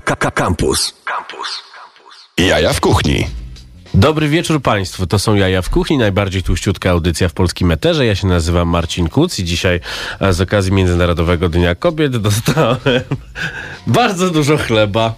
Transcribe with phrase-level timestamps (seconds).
[0.00, 0.94] Campus.
[1.04, 1.62] Campus.
[2.38, 3.26] Jaja w kuchni.
[3.94, 8.06] Dobry wieczór Państwu, to są Jaja w Kuchni, najbardziej tłuściutka audycja w polskim eterze.
[8.06, 9.80] Ja się nazywam Marcin Kuc i dzisiaj
[10.20, 12.76] e, z okazji Międzynarodowego Dnia Kobiet dostałem
[13.86, 15.14] bardzo dużo chleba.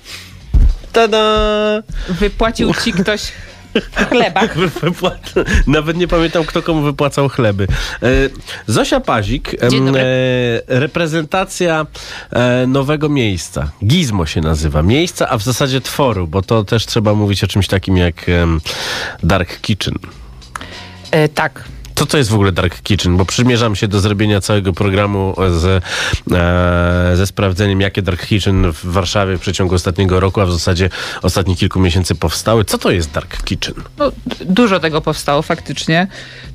[0.92, 1.82] Tada!
[2.08, 3.32] Wypłacił ci ktoś
[4.08, 4.40] chleba.
[4.82, 7.66] Wypłaca- Nawet nie pamiętam, kto komu wypłacał chleby.
[8.02, 8.06] E,
[8.66, 9.58] Zosia Pazik, e,
[10.66, 11.86] reprezentacja
[12.30, 13.70] e, nowego miejsca.
[13.84, 14.82] Gizmo się nazywa.
[14.82, 18.26] Miejsca, a w zasadzie tworu, bo to też trzeba mówić o czymś takim jak
[19.22, 19.94] Dark Kitchen.
[21.10, 21.64] E, tak.
[22.00, 23.16] Co to jest w ogóle Dark Kitchen?
[23.16, 25.84] Bo przymierzam się do zrobienia całego programu z,
[26.32, 30.90] e, ze sprawdzeniem, jakie Dark Kitchen w Warszawie w przeciągu ostatniego roku, a w zasadzie
[31.22, 32.64] ostatnich kilku miesięcy powstały.
[32.64, 33.74] Co to jest Dark Kitchen?
[33.98, 36.06] No, dużo tego powstało faktycznie.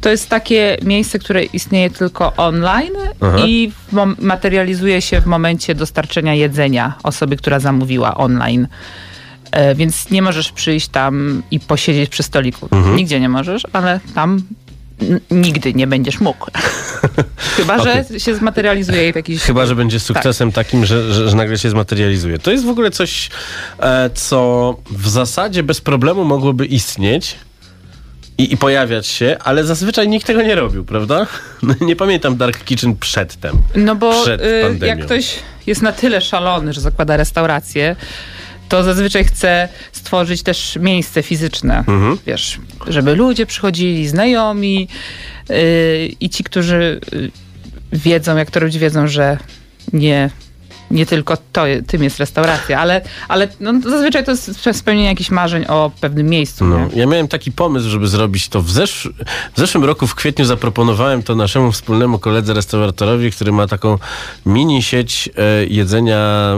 [0.02, 3.38] To jest takie miejsce, które istnieje tylko online Aha.
[3.46, 3.72] i
[4.20, 8.68] materializuje się w momencie dostarczenia jedzenia osoby, która zamówiła online.
[9.52, 12.68] E, więc nie możesz przyjść tam i posiedzieć przy stoliku.
[12.72, 12.96] Mhm.
[12.96, 14.42] Nigdzie nie możesz, ale tam
[15.32, 16.46] nigdy nie będziesz mógł.
[17.58, 19.42] Chyba, że się zmaterializuje w jakiś...
[19.42, 22.40] Chyba, że będzie sukcesem takim, że, że, że nagle się zmaterializuje.
[22.40, 23.30] To jest w ogóle coś,
[23.80, 27.36] e, co w zasadzie bez problemu mogłoby istnieć.
[28.38, 31.28] I, I pojawiać się, ale zazwyczaj nikt tego nie robił, prawda?
[31.82, 33.58] Nie pamiętam Dark Kitchen przedtem.
[33.76, 35.36] No bo przed y, jak ktoś
[35.68, 37.96] jest na tyle szalony, że zakłada restaurację,
[38.70, 42.18] to zazwyczaj chce stworzyć też miejsce fizyczne, Mhm.
[42.28, 44.88] wiesz, żeby ludzie przychodzili, znajomi
[45.50, 47.32] y, i ci, którzy y,
[47.94, 49.38] wiedzą, jak to robić, wiedzą, że
[49.94, 50.30] nie,
[50.92, 55.66] nie tylko to, tym jest restauracja, ale, ale no, zazwyczaj to jest spełnienie jakichś marzeń
[55.68, 56.66] o pewnym miejscu.
[56.66, 58.62] No, ja miałem taki pomysł, żeby zrobić to.
[58.62, 59.10] W, zesz
[59.54, 63.98] w zeszłym roku, w kwietniu, zaproponowałem to naszemu wspólnemu koledze restauratorowi, który ma taką
[64.46, 66.54] mini sieć e, jedzenia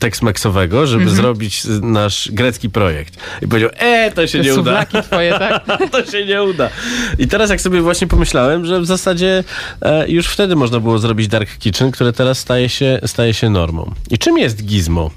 [0.00, 1.16] tex-mexowego, żeby Mhm.
[1.16, 3.16] zrobić z- nasz grecki projekt.
[3.42, 4.84] I powiedział, e, to się Te nie uda.
[5.02, 5.64] twoje, tak?
[5.92, 6.68] to się nie uda.
[7.18, 9.44] I teraz jak sobie właśnie pomyślałem, że w zasadzie
[9.82, 13.90] e, już wtedy można było zrobić Dark Kitchen, które teraz staje się, staje się normą.
[14.10, 15.10] I czym jest Gizmo?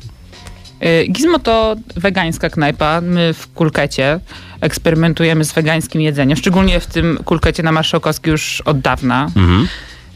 [0.83, 3.01] Y, Gizmo to wegańska knajpa.
[3.01, 4.19] My w kulkecie
[4.61, 9.25] eksperymentujemy z wegańskim jedzeniem, szczególnie w tym kulkecie na Marszałkowskiej już od dawna.
[9.35, 9.67] Mhm.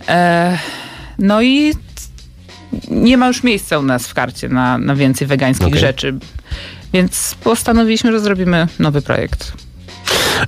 [0.07, 0.57] E,
[1.19, 1.73] no i
[2.91, 5.79] nie ma już miejsca u nas w karcie na, na więcej wegańskich Okej.
[5.79, 6.13] rzeczy.
[6.93, 9.53] Więc postanowiliśmy, że zrobimy nowy projekt.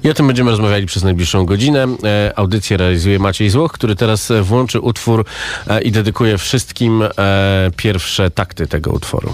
[0.03, 1.88] I o tym będziemy rozmawiali przez najbliższą godzinę.
[2.03, 5.25] E, audycję realizuje Maciej Złoch, który teraz e, włączy utwór
[5.68, 9.34] e, i dedykuje wszystkim e, pierwsze takty tego utworu.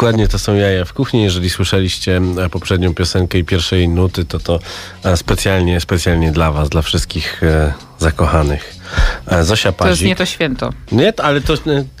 [0.00, 1.22] Dokładnie to są jaja w kuchni.
[1.22, 4.58] Jeżeli słyszeliście e, poprzednią piosenkę i pierwszej nuty, to to
[5.04, 8.74] e, specjalnie, specjalnie dla was, dla wszystkich e, zakochanych.
[9.42, 10.06] Zosia To jest Pazik.
[10.06, 10.70] nie to święto.
[10.92, 11.54] Nie, ale to...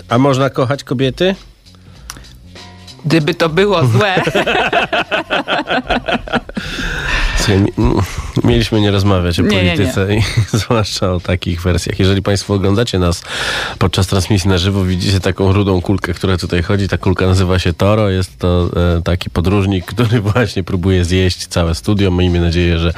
[0.08, 1.34] A można kochać kobiety?
[3.04, 4.22] Gdyby to było złe,
[7.50, 8.00] Słuchaj, mi-
[8.44, 10.22] mieliśmy nie rozmawiać o Nie, nie, polityce i
[10.58, 11.98] zwłaszcza o takich wersjach.
[11.98, 13.22] Jeżeli Państwo oglądacie nas
[13.78, 16.88] podczas transmisji na żywo, widzicie taką rudą kulkę, która tutaj chodzi.
[16.88, 18.10] Ta kulka nazywa się Toro.
[18.10, 22.10] Jest to e, taki podróżnik, który właśnie próbuje zjeść całe studio.
[22.10, 22.92] Miejmy nadzieję, że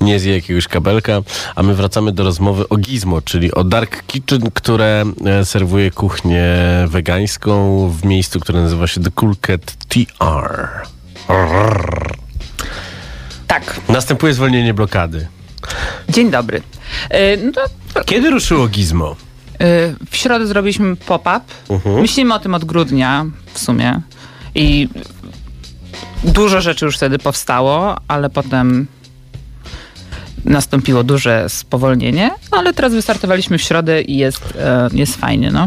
[0.00, 1.20] nie zje jakiegoś kabelka.
[1.54, 6.46] A my wracamy do rozmowy o Gizmo, czyli o Dark Kitchen, które e, serwuje kuchnię
[6.86, 10.68] wegańską w miejscu, które nazywa się The Cool Cat TR.
[13.46, 13.80] Tak.
[13.88, 15.26] Następuje zwolnienie blokady.
[16.08, 16.62] Dzień dobry.
[17.10, 19.10] E, No Kiedy ruszyło Gizmo?
[19.10, 21.40] e, w środę zrobiliśmy pop-up.
[21.68, 22.00] Mhm.
[22.00, 24.00] Myślimy o tym od grudnia w sumie.
[24.54, 24.88] I
[26.24, 28.86] dużo rzeczy już wtedy powstało, ale potem
[30.44, 35.66] nastąpiło duże spowolnienie, ale teraz wystartowaliśmy w środę i jest, e, jest fajnie, no.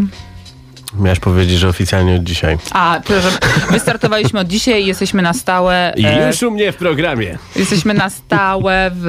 [0.94, 2.58] Miałeś powiedzieć, że oficjalnie od dzisiaj.
[2.72, 3.40] A, przepraszam,
[3.72, 5.94] wystartowaliśmy od dzisiaj i jesteśmy na stałe.
[5.98, 7.38] I e, już u mnie w programie.
[7.56, 9.02] Jesteśmy na stałe w,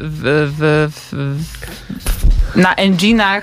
[0.00, 1.42] w, w, w,
[2.54, 3.42] w, na engine'ach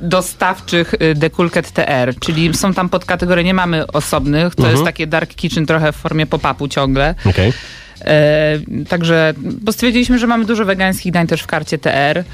[0.00, 4.72] dostawczych y, Dekulket TR, czyli są tam podkategorie, nie mamy osobnych, to Mhm.
[4.72, 7.14] jest takie dark kitchen trochę w formie pop-upu ciągle.
[7.26, 7.52] Okej.
[8.00, 8.58] E,
[8.88, 12.24] także, bo stwierdziliśmy, że mamy dużo wegańskich dań też w karcie TR.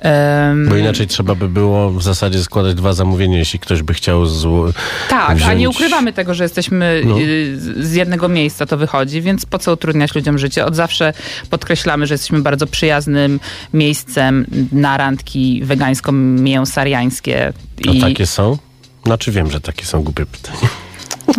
[0.00, 4.26] Em, Bo inaczej trzeba by było w zasadzie składać dwa zamówienia, jeśli ktoś by chciał
[4.26, 4.66] zło...
[5.08, 7.18] Tak, a wziąć- nie ukrywamy tego, że jesteśmy No.
[7.20, 10.64] y, z- jednego miejsca, to wychodzi, więc po co utrudniać ludziom życie?
[10.66, 11.12] Od zawsze
[11.50, 13.40] podkreślamy, że jesteśmy bardzo przyjaznym
[13.74, 17.52] miejscem na randki wegańsko-mięsariańskie.
[17.88, 18.58] A takie są?
[19.06, 20.68] Znaczy wiem, że takie są głupie pytania.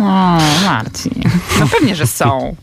[0.00, 1.22] O, Marcin,
[1.60, 2.56] no pewnie, że są.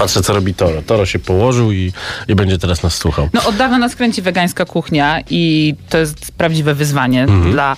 [0.00, 0.82] Patrzę, co robi Toro.
[0.82, 1.92] Toro się położył i,
[2.28, 3.28] i będzie teraz nas słuchał.
[3.32, 7.52] No od dawna nas kręci wegańska kuchnia i to jest prawdziwe wyzwanie Mhm.
[7.52, 7.76] dla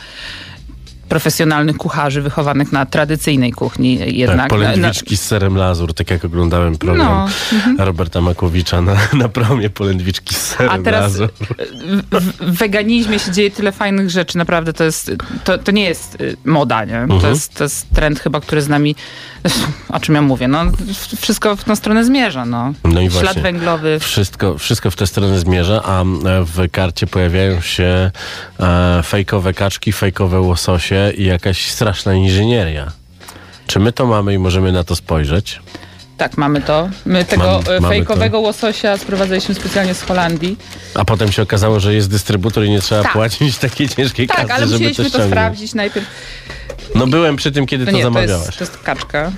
[1.09, 4.39] profesjonalnych kucharzy wychowanych na tradycyjnej kuchni jednak.
[4.39, 7.29] tak, polędwiczki z serem lazur, tak jak oglądałem program
[7.79, 11.29] No, Roberta Makłowicza na, na promie polędwiczki z serem A teraz lazur.
[12.13, 15.11] w, w weganizmie się dzieje tyle fajnych rzeczy, naprawdę to jest,
[15.45, 17.05] to, to nie jest y, moda, nie?
[17.09, 17.33] To, Mhm.
[17.35, 18.95] jest, to jest trend chyba, który z nami,
[19.89, 20.65] o czym ja mówię, no
[21.21, 22.73] wszystko w tą stronę zmierza, no.
[22.85, 23.43] No i Ślad właśnie.
[23.43, 23.99] węglowy.
[24.01, 26.05] Wszystko, wszystko w tę stronę zmierza, a e,
[26.45, 28.11] w karcie pojawiają się
[28.61, 32.93] e, fejkowe kaczki, fejkowe łososie i jakaś straszna inżynieria.
[33.67, 35.61] Czy my to mamy i możemy na to spojrzeć?
[36.17, 36.89] Tak, mamy to.
[37.07, 40.57] My tego Mam- mamy fejkowego łososia sprowadzaliśmy specjalnie z Holandii.
[40.95, 43.13] A potem się okazało, że jest dystrybutor i nie trzeba Tak.
[43.13, 45.31] płacić takiej ciężkiej Tak, kasy, ale żeby to musieliśmy to ściągnąć.
[45.31, 46.07] sprawdzić najpierw.
[46.95, 49.33] No byłem przy tym, kiedy To to, nie, to jest, to jest kaczka.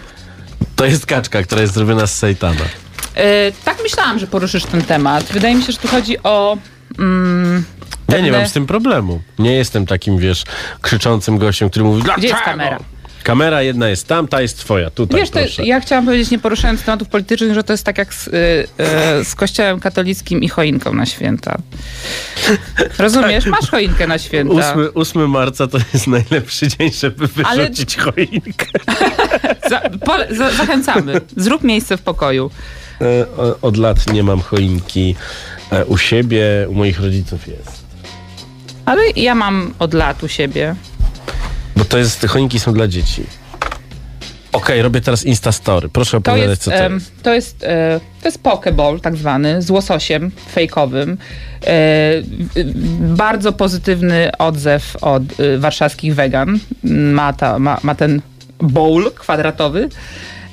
[0.76, 2.60] To jest kaczka, która jest zrobiona z sejtana.
[2.60, 5.24] Y, tak myślałam, że poruszysz ten temat.
[5.24, 6.56] Wydaje mi się, że tu chodzi o...
[6.98, 7.64] Mm,
[8.08, 9.22] Ja nie mam z tym problemu.
[9.38, 10.44] Nie jestem takim, wiesz,
[10.80, 12.78] krzyczącym gościem, który mówi Gdzie jest kamera?
[13.24, 15.64] Kamera jedna jest tam, ta jest twoja, tutaj Wiesz, to, proszę.
[15.66, 18.30] ja chciałam powiedzieć, nie poruszając tematów politycznych, że to jest tak jak z, y,
[19.20, 21.58] y, z kościołem katolickim i choinką na święta.
[22.98, 23.46] Rozumiesz?
[23.46, 24.54] Masz choinkę na święta.
[24.74, 28.66] 8, 8 marca to jest najlepszy dzień, żeby Ale- wyrzucić choinkę.
[29.70, 31.20] Za, pole, za, zachęcamy.
[31.36, 32.50] Zrób miejsce w pokoju.
[33.00, 33.26] E,
[33.62, 35.14] Od lat nie mam choinki
[35.70, 37.84] e, u siebie, u moich rodziców jest.
[38.84, 40.74] Ale ja mam od lat u siebie.
[41.84, 43.22] Bo to jest, choinki są dla dzieci.
[44.52, 45.88] Okej, robię teraz Instastory.
[45.88, 47.22] Proszę opowiadać, jest, co to jest.
[47.22, 51.18] to jest, e, to jest pokeball tak zwany, z łososiem fejkowym.
[51.66, 52.22] E,
[53.00, 56.58] bardzo pozytywny odzew od y, warszawskich wegan.
[56.84, 58.22] Ma, ta, ma, ma ten
[58.58, 59.88] bowl kwadratowy.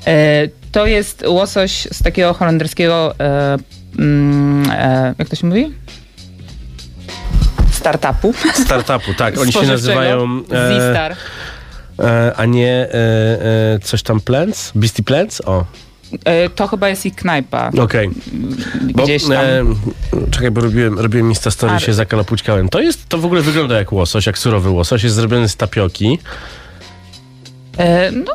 [0.08, 3.58] E, to jest łosoś z takiego holenderskiego, e,
[4.00, 5.74] mm, e, jak to się mówi?
[7.82, 8.34] Startupu.
[8.54, 9.38] Startupu, tak.
[9.40, 10.44] Oni się nazywają...
[10.52, 11.16] E,
[12.00, 14.72] e, a nie e, e, coś tam Plants?
[14.76, 15.42] Beastie Plants?
[15.46, 15.66] O,
[16.26, 17.72] E, to chyba jest ich knajpa.
[17.82, 18.10] okej.
[18.94, 19.32] Bo, Gdzieś tam.
[19.34, 19.64] e,
[20.32, 22.70] czekaj, bo robiłem, robiłem Instastory i Ale- się zakalapućkałem.
[22.70, 25.04] To jest, to w ogóle wygląda jak łosoś, jak surowy łosoś.
[25.04, 26.20] Jest zrobiony z tapioki.
[27.78, 28.34] E, no,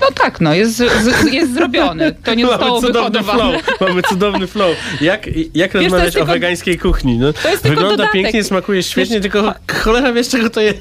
[0.00, 2.14] no tak, no, jest, z, jest zrobiony.
[2.24, 3.58] To nie zostało wyhodowane.
[3.58, 3.80] flow.
[3.80, 4.76] Mamy cudowny flow.
[5.00, 7.18] Jak, jak to rozmawiać o tylko- wegańskiej kuchni?
[7.18, 8.12] No, To jest wygląda dodatek.
[8.12, 10.80] pięknie, smakuje świetnie, Wiesz, tylko cholera wiesz czego to jest.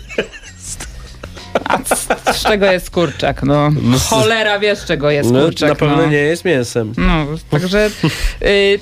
[1.66, 2.08] A z,
[2.38, 3.44] z czego jest kurczak?
[3.44, 5.70] No, No, cholera wiesz, czego jest No, kurczak.
[5.70, 6.06] na pewno no.
[6.06, 6.94] nie jest mięsem.
[6.98, 7.90] No, także
[8.44, 8.80] y,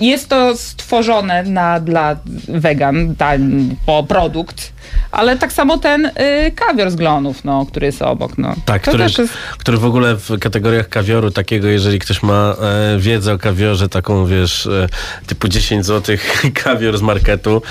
[0.00, 2.16] jest to stworzone na, dla
[2.48, 4.72] wegan, ten po produkt,
[5.10, 6.10] ale tak samo ten y,
[6.56, 8.38] kawior z glonów, no, który jest obok.
[8.38, 8.54] No.
[8.64, 12.98] Tak, to który, jest który w ogóle w kategoriach kawioru takiego, jeżeli ktoś ma e,
[12.98, 14.88] wiedzę o kawiorze, taką wiesz, e,
[15.26, 16.16] typu 10 zł
[16.64, 17.62] kawior z marketu,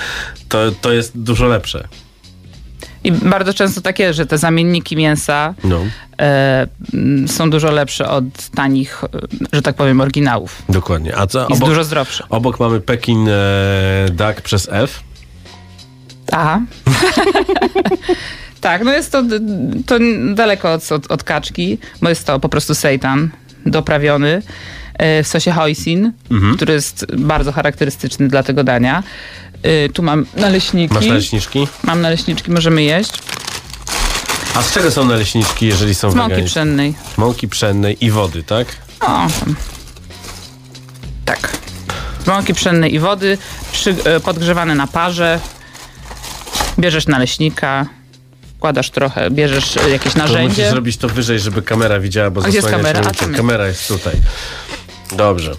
[0.48, 1.88] to, to jest dużo lepsze.
[3.04, 5.80] I bardzo często takie, że te zamienniki mięsa No,
[6.20, 6.66] e,
[7.26, 8.24] są dużo lepsze od
[8.54, 9.08] tanich, e,
[9.52, 10.62] że tak powiem, oryginałów.
[10.68, 11.16] dokładnie.
[11.16, 12.24] A co obok, dużo zdrowsze.
[12.28, 13.32] obok mamy Pekin e,
[14.10, 15.00] Duck przez F.
[16.32, 16.60] Aha.
[18.60, 19.22] tak, no jest to,
[19.86, 19.98] to
[20.34, 23.30] daleko od, od, od kaczki, bo jest to po prostu seitan
[23.66, 24.42] doprawiony
[24.98, 26.56] e, w sosie hoisin, Mhm.
[26.56, 29.02] który jest bardzo charakterystyczny dla tego dania.
[29.62, 30.94] E, Tu mam naleśniki.
[30.94, 31.68] Masz naleśniczki?
[31.82, 33.12] Mam naleśniczki, możemy jeść.
[34.54, 36.50] A z czego są naleśniczki, jeżeli są Z mąki wegańskie?
[36.50, 36.94] pszennej.
[37.16, 38.66] Mąki pszennej i wody, tak?
[39.00, 39.28] O, tam.
[41.24, 41.50] Tak.
[42.24, 43.38] Z mąki pszennej i wody,
[43.72, 45.40] przy, e, podgrzewane na parze.
[46.78, 47.86] Bierzesz naleśnika,
[48.56, 50.70] wkładasz trochę, bierzesz e, jakieś To musisz narzędzie.
[50.70, 53.10] zrobić to wyżej, żeby kamera widziała, bo A gdzie jest zasłania kamera?
[53.10, 53.36] A, tam jest.
[53.40, 54.14] Kamera jest tutaj.
[55.16, 55.54] Dobrze.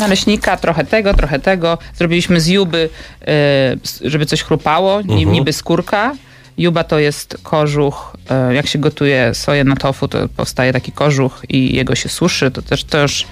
[0.00, 1.78] Naleśnika, trochę tego, trochę tego.
[1.94, 2.88] Zrobiliśmy z juby,
[3.22, 5.32] e, żeby coś chrupało, Mhm.
[5.32, 6.14] niby skórka.
[6.58, 11.42] Juba to jest kożuch, e, jak się gotuje soję na tofu, to powstaje taki kożuch
[11.48, 13.26] i jego się suszy, to też, już...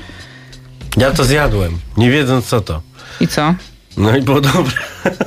[0.96, 2.82] Ja to zjadłem, nie wiedząc co to.
[3.20, 3.54] I co?
[3.96, 4.72] No i było dobre.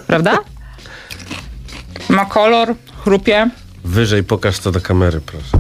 [0.08, 0.38] Prawda?
[2.10, 3.50] Ma kolor, chrupie.
[3.84, 5.58] Wyżej pokaż to do kamery, proszę.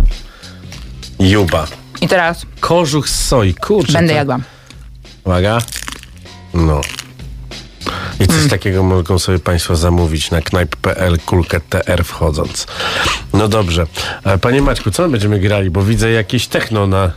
[1.20, 1.68] Juba.
[2.02, 3.94] I teraz Kożuch z soi, kurczę.
[3.94, 4.40] będę to- jadła.
[5.24, 5.58] Uwaga.
[6.54, 6.82] No.
[8.20, 12.68] I coś takiego mogą sobie Państwo zamówić na knajp.pl kulkę TR wchodząc.
[13.34, 13.86] No dobrze.
[14.24, 15.70] E, Panie Maćku, co my będziemy grali?
[15.70, 17.12] Bo widzę jakieś techno na...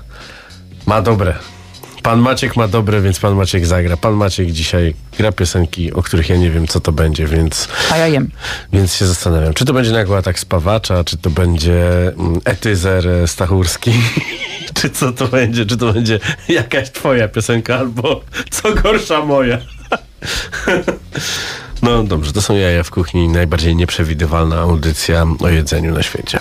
[0.86, 1.34] Ma dobre.
[2.02, 3.96] Pan Maciek ma dobre, więc pan Maciek zagra.
[3.96, 7.96] Pan Maciek dzisiaj gra piosenki, o których ja nie wiem, co to będzie, więc, A
[7.96, 8.30] ja jem.
[8.72, 9.54] więc się zastanawiam.
[9.54, 13.92] Czy to będzie nagła atak spawacza, czy to będzie mm, etyzer e, stachurski,
[14.98, 19.58] co to będzie, czy to będzie jakaś twoja piosenka, albo co gorsza moja.
[21.82, 26.38] No dobrze, to są jaja w kuchni, najbardziej nieprzewidywalna audycja o jedzeniu na świecie.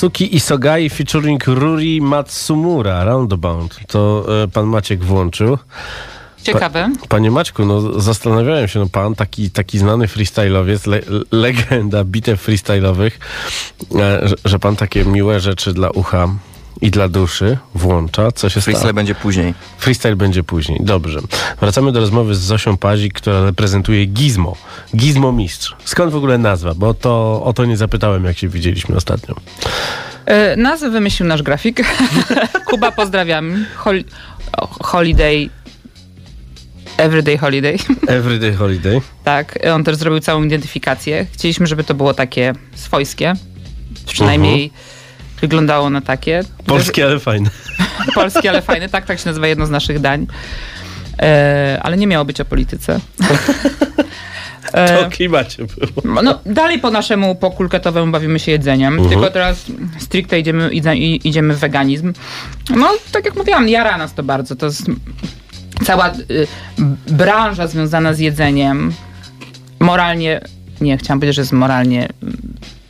[0.00, 3.80] Kasuki Isogai featuring Ruri Matsumura, Roundabout.
[3.88, 5.58] To e, pan Maciek włączył.
[6.42, 6.92] Ciekawe.
[7.08, 11.00] Panie Maćku, no zastanawiałem się, no pan taki, taki znany freestyle'owiec, le,
[11.32, 13.10] legenda bitew freestyle'owych,
[13.94, 16.28] e, że, że pan takie miłe rzeczy dla ucha
[16.82, 18.32] i dla duszy włącza.
[18.32, 18.94] Co się Freestyle stało?
[18.94, 19.54] będzie później.
[19.78, 20.78] Freestyle będzie później.
[20.82, 21.20] Dobrze.
[21.60, 24.56] Wracamy do rozmowy z Zosią Pazik, która reprezentuje Gizmo.
[24.96, 25.76] Gizmo Mistrz.
[25.84, 26.74] Skąd w ogóle nazwa?
[26.74, 29.34] Bo to, o to nie zapytałem, jak się widzieliśmy ostatnio.
[30.26, 31.80] E, Nazwę wymyślił nasz grafik.
[32.70, 33.66] Kuba, pozdrawiam.
[33.84, 34.04] Hol-
[34.82, 35.48] holiday.
[36.96, 37.76] Everyday Holiday.
[38.06, 39.00] Everyday Holiday.
[39.24, 39.58] tak.
[39.74, 41.26] On też zrobił całą identyfikację.
[41.32, 43.32] Chcieliśmy, żeby to było takie swojskie.
[44.06, 44.70] Przynajmniej
[45.40, 46.40] wyglądało na takie.
[46.66, 47.50] Polskie, ale fajne.
[48.14, 48.88] Polskie, ale fajne.
[48.88, 50.26] Tak, tak się nazywa jedno z naszych dań.
[51.22, 53.00] E, ale nie miało być o polityce.
[54.72, 55.64] To E, o klimacie
[56.04, 56.22] było.
[56.22, 59.10] no, dalej po naszemu pokulketowemu bawimy się jedzeniem, Mhm.
[59.10, 59.64] tylko teraz
[59.98, 60.70] stricte idziemy,
[61.24, 62.12] idziemy w weganizm.
[62.76, 64.56] No, tak jak mówiłam, jara nas to bardzo.
[64.56, 64.82] To jest
[65.84, 66.46] cała y,
[67.08, 68.92] branża związana z jedzeniem.
[69.80, 70.40] Moralnie,
[70.80, 72.36] nie chciałam powiedzieć, że jest moralnie mm,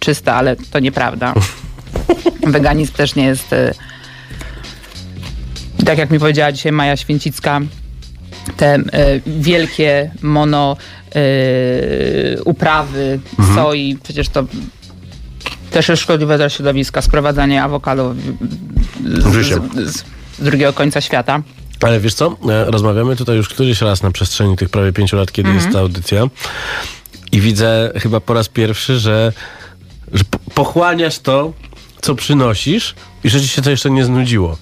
[0.00, 1.34] czysta, ale to nieprawda.
[2.52, 3.74] Weganizm też nie jest, y,
[5.84, 7.60] tak jak mi powiedziała dzisiaj Maja Święcicka,
[8.56, 8.80] te e,
[9.26, 10.76] wielkie mono
[11.14, 13.56] e, uprawy Mhm.
[13.58, 14.44] soi, przecież to
[15.70, 18.14] też jest szkodliwe dla środowiska, sprowadzanie awokado
[19.04, 19.24] z,
[19.86, 20.04] z, z
[20.38, 21.42] drugiego końca świata.
[21.82, 22.36] Ale wiesz co?
[22.50, 25.78] E, Rozmawiamy tutaj już któryś raz na przestrzeni tych prawie pięciu lat, kiedy jest ta
[25.78, 26.24] audycja.
[27.32, 29.32] I widzę chyba po raz pierwszy, że,
[30.12, 31.52] że po- pochłaniasz to,
[32.02, 34.56] co przynosisz i że ci się to jeszcze nie znudziło.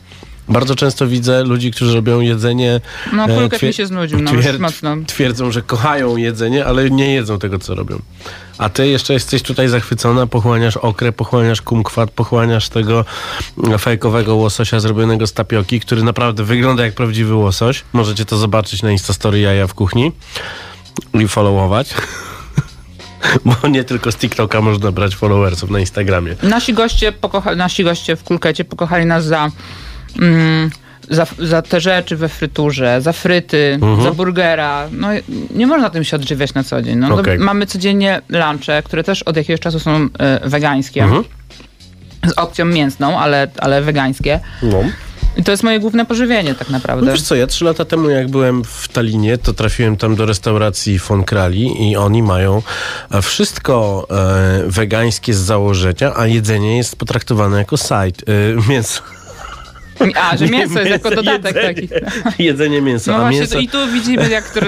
[0.48, 2.80] Bardzo często widzę ludzi, którzy robią jedzenie.
[3.12, 4.96] No, e, twier- mi się znudził, no, mocno.
[5.06, 7.98] Twierdzą, że kochają jedzenie, ale nie jedzą tego, co robią.
[8.58, 13.04] A ty jeszcze jesteś tutaj zachwycona, pochłaniasz okrę, pochłaniasz kumkwat, pochłaniasz tego
[13.78, 17.84] fejkowego łososia zrobionego z tapioki, który naprawdę wygląda jak prawdziwy łosoś.
[17.92, 20.12] Możecie to zobaczyć na Instastory Jaja w kuchni
[21.14, 21.94] i followować.
[23.62, 26.36] Bo nie tylko z TikToka można brać followersów na Instagramie.
[26.42, 29.50] Nasi goście, pokocha- nasi goście w kulkecie pokochali nas za,
[30.18, 30.70] mm,
[31.10, 34.02] za, za te rzeczy we fryturze, za fryty, Mhm.
[34.02, 34.88] za burgera.
[34.92, 35.08] No,
[35.54, 36.98] nie można tym się odżywiać na co dzień.
[36.98, 37.38] No, to Okej.
[37.38, 41.02] mamy codziennie lunche, które też od jakiegoś czasu są e, wegańskie.
[41.04, 41.24] Mhm.
[42.26, 44.40] Z opcją mięsną, ale, ale wegańskie.
[44.62, 44.82] No.
[45.38, 47.10] I to jest moje główne pożywienie tak No naprawdę.
[47.12, 50.98] wiesz co, ja trzy lata temu jak byłem w Talinie, to trafiłem tam do restauracji
[50.98, 52.62] Von Krali i oni mają
[53.10, 59.02] e, wszystko e, wegańskie z założenia, a jedzenie jest potraktowane jako side, e, mięso.
[60.14, 62.44] A, że mięso jest jako dodatek jedzenie, taki.
[62.44, 63.54] Jedzenie mięsa, No a właśnie, mięso...
[63.54, 64.60] to, i tu widzimy, jak to,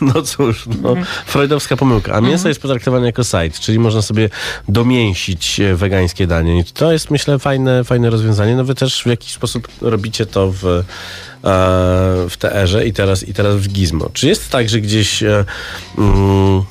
[0.14, 1.06] No cóż, no, Mhm.
[1.26, 2.12] freudowska pomyłka.
[2.12, 4.28] A mięso jest potraktowane jako side, czyli można sobie
[4.68, 6.58] domięsić e, wegańskie danie.
[6.58, 8.56] I to jest, myślę, fajne, fajne rozwiązanie.
[8.56, 10.82] No wy też w jakiś sposób robicie to w, e,
[12.30, 14.10] w TR-ze i teraz, i teraz w Gizmo.
[14.12, 15.44] Czy jest tak, że gdzieś e,
[15.98, 16.62] mm,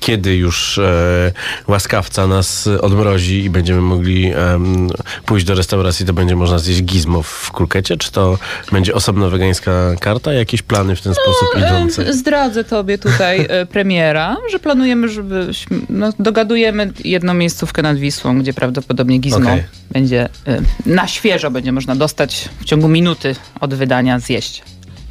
[0.00, 1.32] kiedy już e,
[1.68, 4.88] łaskawca nas odmrozi i będziemy mogli em,
[5.26, 7.96] pójść do restauracji, to będzie można zjeść gizmo w kulkecie?
[7.96, 8.38] Czy to
[8.72, 10.32] będzie osobna wegańska karta?
[10.32, 12.06] Jakieś plany w ten sposób idące?
[12.06, 15.50] Em, Zdradzę tobie tutaj e, premiera, że planujemy, żeby
[15.88, 19.64] no, dogadujemy jedną miejscówkę nad Wisłą, gdzie prawdopodobnie Gizmo Okej.
[19.90, 24.62] będzie e, na świeżo będzie można dostać w ciągu minuty od wydania zjeść.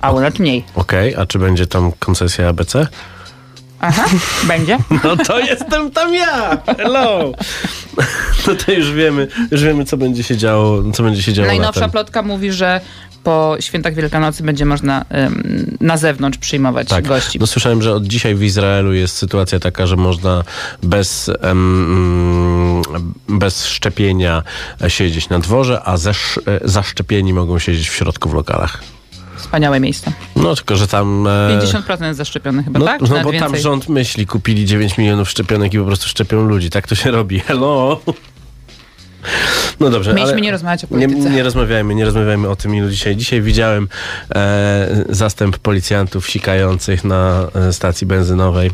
[0.01, 0.63] A nawet mniej.
[0.75, 2.87] Okej, a czy będzie tam koncesja ABC?
[3.79, 4.05] Aha,
[4.47, 4.77] będzie.
[5.03, 6.57] No to jestem tam ja!
[6.77, 7.31] Hello!
[8.47, 11.79] No to już wiemy, już wiemy, co będzie się działo, co będzie się działo Najnowsza
[11.79, 11.91] latem.
[11.91, 12.81] plotka mówi, że
[13.23, 17.07] po świętach Wielkanocy będzie można em, na zewnątrz przyjmować Tak.
[17.07, 17.39] gości.
[17.39, 20.43] No słyszałem, że od dzisiaj w Izraelu jest sytuacja taka, że można
[20.83, 22.81] bez, em,
[23.29, 24.43] bez szczepienia
[24.87, 28.83] siedzieć na dworze, a ze, sz- e, zaszczepieni mogą siedzieć w środku w lokalach.
[29.49, 30.11] Wspaniałe miejsce.
[30.35, 31.27] No tylko, że tam...
[31.27, 33.01] e, 50% jest zaszczepiony chyba, No, tak?
[33.01, 33.61] no bo nawet tam więcej?
[33.61, 36.69] rząd myśli, kupili 9 milionów szczepionek i po prostu szczepią ludzi.
[36.69, 37.39] Tak to się robi.
[37.39, 38.01] Hello!
[39.79, 41.29] No dobrze, Mieliśmy nie rozmawiać o nie, polityce.
[41.29, 43.15] nie rozmawiajmy, nie rozmawiajmy o tym ilu dzisiaj.
[43.15, 43.87] Dzisiaj widziałem
[44.35, 48.71] e, zastęp policjantów sikających na e, stacji benzynowej.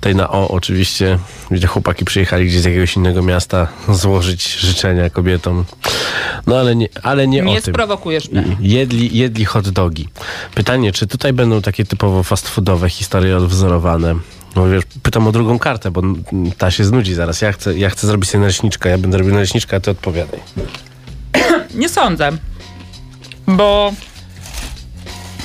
[0.00, 1.18] Tej na O oczywiście.
[1.50, 5.64] Widzę, chłopaki przyjechali gdzieś z jakiegoś innego miasta złożyć życzenia kobietom.
[6.46, 7.74] No ale nie, ale nie, Nie o tym.
[7.74, 8.44] sprowokujesz mnie.
[8.60, 10.08] Jedli, jedli hot dogi.
[10.54, 14.14] Pytanie, czy tutaj będą takie typowo fast foodowe historie odwzorowane?
[14.56, 16.02] No wiesz, pytam o drugą kartę, bo
[16.58, 17.42] ta się znudzi zaraz.
[17.42, 18.88] Ja chcę, ja chcę zrobić sobie naleśniczkę.
[18.90, 20.40] Ja będę robił naleśniczkę, a ty odpowiadaj.
[21.74, 22.32] Nie sądzę.
[23.46, 23.92] Bo.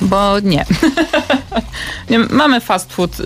[0.01, 0.65] Bo nie.
[2.09, 3.23] nie mamy fast food y,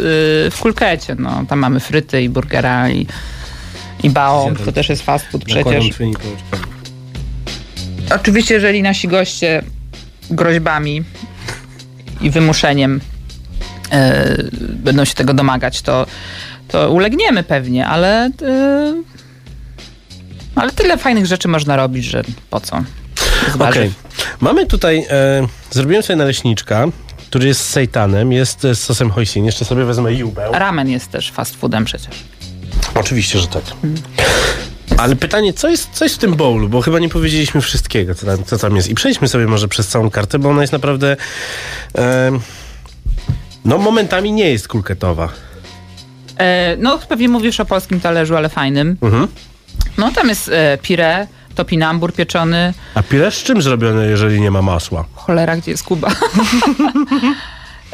[0.52, 1.16] w kulkecie.
[1.20, 1.46] No.
[1.50, 3.08] Tam mamy fryty i burgera i,
[4.04, 4.66] I bao, Zjadam.
[4.66, 5.86] to też jest fast food przecież.
[8.16, 9.64] Oczywiście, jeżeli nasi goście
[10.30, 11.04] groźbami
[12.22, 13.02] i wymuszeniem
[14.60, 16.06] będą się tego domagać, to,
[16.68, 19.04] to ulegniemy pewnie, ale, e,
[20.56, 22.76] ale tyle fajnych rzeczy można robić, że po co?
[22.76, 23.58] Okej.
[23.58, 23.94] warzyw.
[24.40, 26.88] Mamy tutaj, e, zrobiłem sobie naleśniczka,
[27.30, 29.46] który jest z sejtanem, jest e, z sosem hoisin.
[29.46, 30.50] Jeszcze sobie wezmę jubę.
[30.52, 32.16] Ramen jest też fast foodem przecież.
[32.96, 33.64] Oczywiście, że tak.
[34.98, 36.70] Ale pytanie, co jest, co jest w tym bowlu?
[36.70, 38.90] Bo chyba nie powiedzieliśmy wszystkiego, co tam, co tam jest.
[38.90, 41.18] I przejdźmy sobie może przez całą kartę, bo ona jest naprawdę...
[41.98, 42.32] E,
[43.66, 45.30] no momentami nie jest kulketowa.
[46.40, 48.98] E, no pewnie mówisz o polskim talerzu, ale fajnym.
[49.02, 49.28] Mhm.
[49.98, 52.74] No tam jest e, pire, topinambur pieczony.
[52.96, 55.06] A pire z czym zrobione, jeżeli nie ma masła?
[55.14, 56.12] Cholera, gdzie jest Kuba?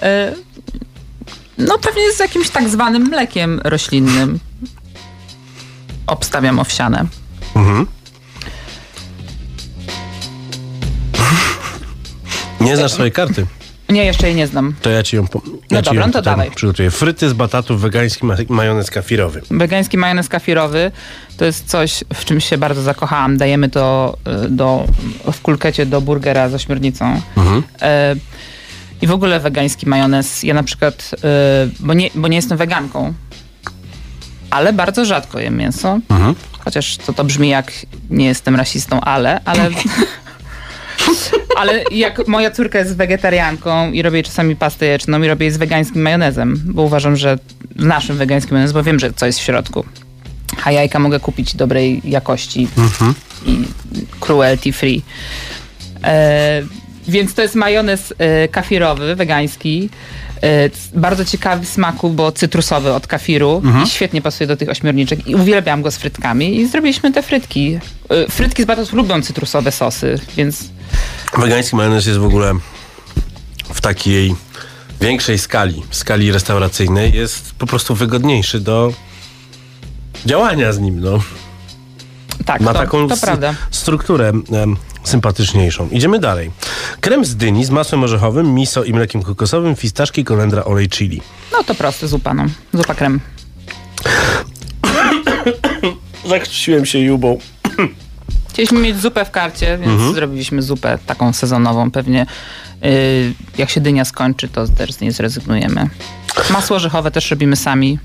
[0.02, 0.34] E,
[1.58, 4.40] no pewnie z jakimś tak zwanym mlekiem roślinnym.
[6.08, 7.06] Obstawiam owsiane.
[7.56, 7.88] Mhm.
[12.62, 13.46] Nie znasz swojej karty,
[13.92, 14.74] Nie, jeszcze jej nie znam.
[14.82, 16.52] to ja ci ją, po, ja ci dobra, ją no to dawaj.
[16.52, 16.92] przygotuję.
[16.92, 19.42] Fryty z batatów, wegański ma- majonez kafirowy.
[19.52, 20.92] Wegański majonez kafirowy
[21.38, 23.38] to jest coś, w czym się bardzo zakochałam.
[23.38, 24.88] Dajemy to y, do,
[25.32, 27.22] w kulkecie do burgera z ośmiornicą.
[27.38, 27.64] Mhm.
[27.82, 28.16] E,
[29.02, 30.44] I w ogóle wegański majonez.
[30.44, 31.28] Ja na przykład, e,
[31.80, 33.14] bo, nie, bo nie jestem weganką,
[34.50, 36.00] ale bardzo rzadko jem mięso.
[36.10, 36.36] Mhm.
[36.60, 37.72] Chociaż to, to brzmi jak
[38.10, 39.70] nie jestem rasistą, ale, ale,
[41.58, 45.58] ale jak moja córka jest wegetarianką i robię czasami pastę jajeczną i robię jej z
[45.58, 47.38] wegańskim majonezem, bo uważam, że
[47.76, 49.86] z naszym wegańskim majonezem, bo wiem, że co jest w środku.
[50.64, 52.68] A jajka mogę kupić dobrej jakości
[53.46, 53.58] i
[54.20, 55.02] cruelty free.
[56.04, 56.64] E,
[57.08, 59.90] więc to jest majonez e, kafirowy, wegański.
[60.44, 63.62] E, bardzo ciekawy smaku, bo cytrusowy od kafiru.
[63.86, 65.28] I świetnie pasuje do tych ośmiorniczek.
[65.28, 66.58] I uwielbiam go z frytkami.
[66.58, 67.80] I zrobiliśmy te frytki.
[68.10, 70.70] E, frytki z batatów lubią cytrusowe sosy, więc
[71.38, 72.54] Wegański majonez jest w ogóle
[73.74, 74.36] w takiej
[75.02, 78.94] większej skali, skali restauracyjnej, jest po prostu wygodniejszy do
[80.26, 81.00] działania z nim.
[81.00, 81.20] No.
[82.46, 83.16] tak, Ma to, taką to
[83.72, 84.32] strukturę
[85.04, 85.88] sympatyczniejszą.
[85.92, 86.52] Idziemy dalej.
[87.02, 91.22] Krem z dyni z masłem orzechowym, miso i mlekiem kokosowym, fistaszki, kolendra, olej chili.
[91.52, 92.46] No to proste, zupa, no.
[92.74, 93.20] Zupa krem.
[96.30, 97.38] Zakrztusiłem się jubą.
[98.50, 100.14] Chcieliśmy mieć zupę w karcie, więc Mhm.
[100.14, 101.92] zrobiliśmy zupę taką sezonową.
[101.92, 102.26] Pewnie
[102.86, 105.90] y, jak się dynia skończy, to też z niej zrezygnujemy.
[106.50, 108.00] Masło orzechowe też robimy sami.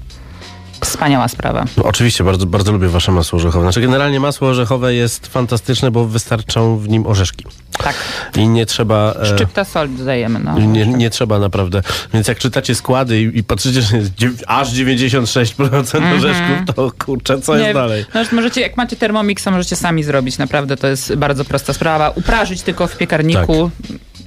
[0.81, 1.65] Wspaniała sprawa.
[1.85, 3.65] Oczywiście, bardzo, bardzo lubię wasze masło orzechowe.
[3.65, 7.45] Znaczy generalnie masło orzechowe jest fantastyczne, bo wystarczą w nim orzeszki.
[7.79, 7.95] Tak.
[8.37, 9.15] I nie trzeba...
[9.23, 10.39] e, Szczypta soli dodajemy.
[10.39, 10.59] No.
[10.59, 11.83] Nie, nie trzeba naprawdę.
[12.15, 17.41] Więc jak czytacie składy i, i patrzycie, że jest dziew- aż 96% orzeszków, to kurczę,
[17.41, 18.05] co jest Nie, dalej?
[18.15, 20.39] No, że możecie, jak macie Thermomix, to możecie sami zrobić.
[20.39, 22.11] Naprawdę to jest bardzo prosta sprawa.
[22.11, 23.71] Uprażyć tylko w piekarniku.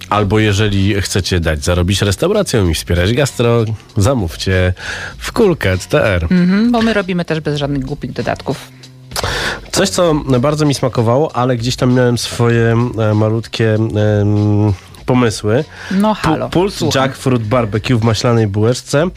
[0.09, 3.65] Albo jeżeli chcecie dać zarobić restauracją i wspierać gastro,
[3.97, 4.73] zamówcie
[5.17, 6.27] w kulkę TR.
[6.39, 8.57] Mhm, bo my robimy też bez żadnych głupich dodatków.
[9.71, 14.73] Coś, co bardzo mi smakowało, ale gdzieś tam miałem swoje e, malutkie em,
[15.05, 15.63] pomysły.
[15.91, 16.49] No halo.
[16.49, 19.07] Puls jackfruit barbecue w maślanej bułeczce,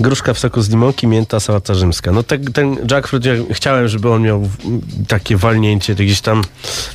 [0.00, 2.12] gruszka w soku z limonki, mięta, sałata rzymska.
[2.12, 4.48] No te, ten jackfruit, ja chciałem, żeby on miał
[5.08, 6.42] takie walnięcie, gdzieś tam...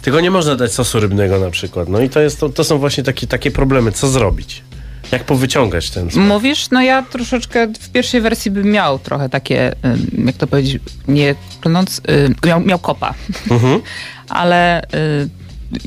[0.01, 1.89] Tylko nie można dać sosu rybnego na przykład.
[1.89, 3.91] No i to, jest, to, to są właśnie takie, takie problemy.
[3.91, 4.63] Co zrobić?
[5.11, 6.25] Jak powyciągać ten smak?
[6.25, 6.69] Mówisz?
[6.69, 9.75] No ja troszeczkę w pierwszej wersji bym miał trochę takie,
[10.25, 12.01] jak to powiedzieć, nie klnąc,
[12.45, 13.13] miał, miał kopa.
[13.49, 13.81] Mhm.
[14.29, 15.29] Ale y,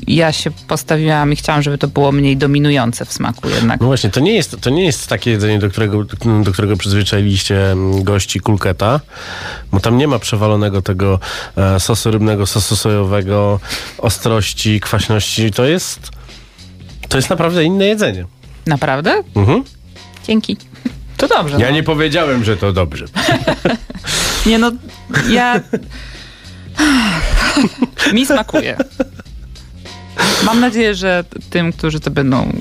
[0.07, 3.79] ja się postawiłam i chciałam, żeby to było mniej dominujące w smaku jednak.
[3.79, 6.03] No właśnie, to nie jest, to nie jest takie jedzenie, do którego,
[6.43, 8.99] do którego przyzwyczailiście gości kulketa,
[9.71, 11.19] bo tam nie ma przewalonego tego
[11.57, 13.59] e, sosu rybnego, sosu sojowego,
[13.97, 15.51] ostrości, kwaśności.
[15.51, 16.09] To jest,
[17.09, 18.25] to jest naprawdę inne jedzenie.
[18.65, 19.23] Naprawdę?
[19.35, 19.63] Mhm.
[20.27, 20.57] Dzięki.
[21.17, 21.57] To dobrze.
[21.59, 21.73] Ja no.
[21.75, 23.05] nie powiedziałem, że to dobrze.
[24.45, 24.71] Nie no,
[25.29, 25.61] ja...
[28.13, 28.77] Mi smakuje.
[30.43, 32.53] Mam nadzieję, że tym, którzy to będą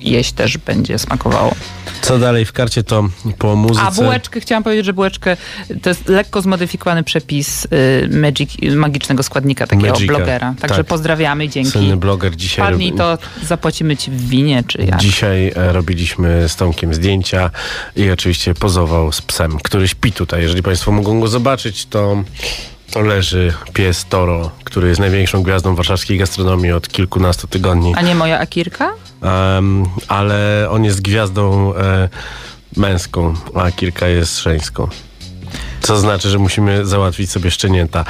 [0.00, 1.54] jeść, też będzie smakowało.
[2.00, 3.08] Co dalej w karcie, to
[3.38, 3.86] po muzyce.
[3.86, 5.36] A bułeczkę, chciałam powiedzieć, że bułeczkę
[5.82, 10.54] to jest lekko zmodyfikowany przepis y, magic, magicznego składnika takiego Magica, blogera.
[10.60, 10.86] Także tak.
[10.86, 11.70] pozdrawiamy, dzięki.
[11.70, 12.66] Słynny bloger dzisiaj.
[12.70, 15.00] Padnij robi- to, zapłacimy ci w winie, czy jak.
[15.00, 17.50] Dzisiaj e, robiliśmy z Tomkiem zdjęcia
[17.96, 20.42] i oczywiście pozował z psem, który śpi tutaj.
[20.42, 22.24] Jeżeli Państwo mogą go zobaczyć, to,
[22.98, 27.94] to leży pies Toro, który jest największą gwiazdą warszawskiej gastronomii od kilkunastu tygodni.
[27.96, 28.92] A nie moja Akirka?
[29.22, 32.08] Em, ale on jest gwiazdą e,
[32.76, 34.88] męską, a Kirka jest żeńską.
[35.80, 38.04] Co znaczy, że musimy załatwić sobie szczenięta.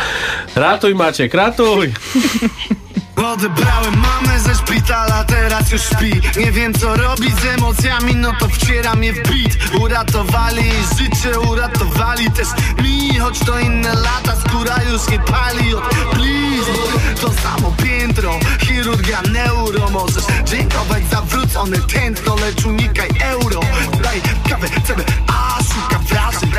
[0.57, 1.93] Ratuj Maciek, ratuj!
[3.27, 6.41] Odebrałem mamę ze szpitala, teraz już śpi.
[6.41, 11.41] Nie wiem co robić z emocjami, no to wcieram je w beat Uratowali jej życie,
[11.41, 12.49] uratowali też
[12.83, 16.73] mi Choć to inne lata, skóra już nie pali od blizn.
[17.21, 23.61] To samo piętro, chirurgia neuro Możesz dziękować za wrócone tętno, lecz unikaj euro.
[24.03, 26.51] Daj kawę, CBA, szuka wrażeń.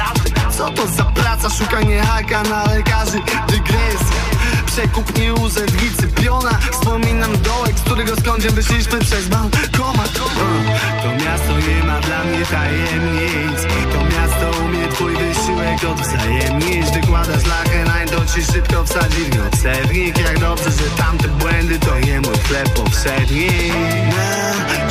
[0.58, 4.29] Co to za praca, szukanie haka na lekarzy Dygresja
[4.69, 6.60] Przekup nie urzędnicy piona.
[6.71, 10.13] Wspominam dołek, z którego skądzie wyszliśmy przez bankomat
[11.03, 13.60] To miasto nie ma dla mnie tajemnic.
[13.93, 16.91] To miasto umie twój wysiłek odwzajemnić.
[16.93, 20.19] Wykładasz lachę, nań to ci szybko wsadzi w nocewnik.
[20.19, 23.47] Jak dobrze, że tamte błędy to nie mój chleb powszedni.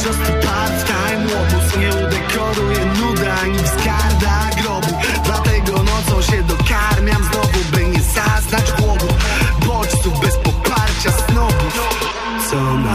[0.05, 4.99] Just a part-time łobuz Nie udekoruje nuda ani wzgarda grobu.
[5.25, 9.09] Dlatego nocą się dokarmiam znowu By nie zaznać głodu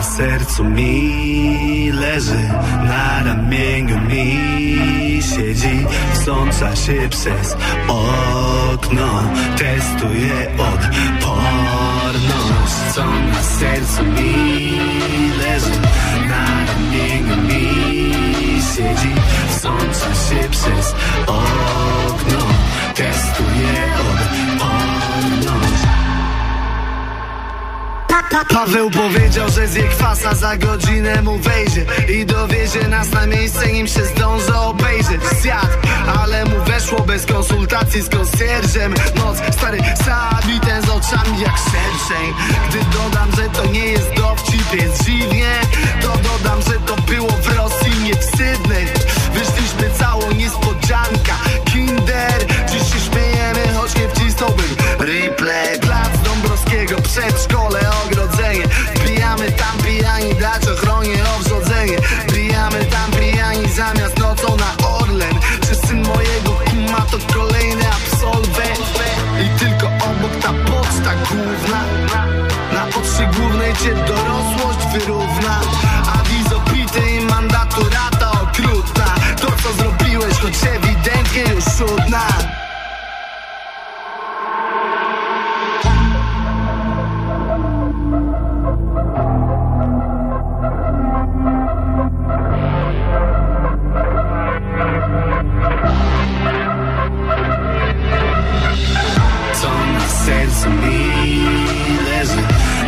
[0.04, 2.44] na sercu mi leży
[2.88, 5.86] Na ramieniu mi siedzi.
[6.14, 9.24] Wsącza się przez okno
[9.58, 11.54] Testuje odporność
[12.94, 14.72] Co na sercu mi
[15.38, 15.80] leży
[16.30, 19.14] Na ramieniu mi siedzi.
[19.50, 20.96] Wsącza się przez
[21.28, 22.03] okno
[28.42, 33.88] Paweł powiedział, że zje kwasa za godzinę mu wejdzie I dowiezie nas na miejsce, nim
[33.88, 35.22] się zdąży obejrzeć.
[35.42, 35.78] Zjadł,
[36.20, 38.94] ale mu weszło bez konsultacji z konsjerżem.
[39.16, 42.34] Noc, stary sadzi ten z oczami jak szerszeń.
[42.70, 45.54] Gdy dodam, że to nie jest dowcip, jest dziwnie
[46.02, 48.88] To dodam, że to było w Rosji, nie w Sydney.
[49.34, 51.36] Wyszliśmy całą niespodzianka.
[51.66, 58.13] Kinder, dziś się śmiejemy, choć nie wcisnąłbym Replay, plac Dąbrowskiego, przedszkole, ogrodzenie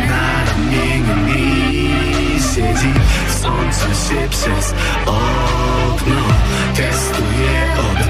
[0.08, 2.92] Na ramieniu mi siedzi
[3.28, 4.74] Wsącza się przez
[5.06, 6.22] okno
[6.76, 8.05] Testuje odporność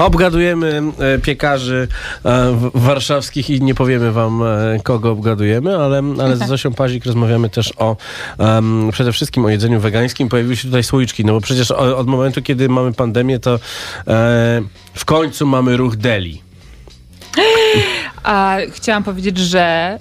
[0.00, 1.88] Obgadujemy e, piekarzy
[2.24, 4.46] e, warszawskich i nie powiemy wam, e,
[4.82, 7.96] kogo obgadujemy, ale, ale z Zosią Pazik rozmawiamy też o
[8.38, 10.28] em, przede wszystkim o jedzeniu wegańskim.
[10.28, 13.58] Pojawiły się tutaj słoiczki, no bo przecież od momentu, kiedy mamy pandemię, to e,
[14.94, 16.42] w końcu mamy ruch deli.
[18.22, 19.98] A chciałam powiedzieć, że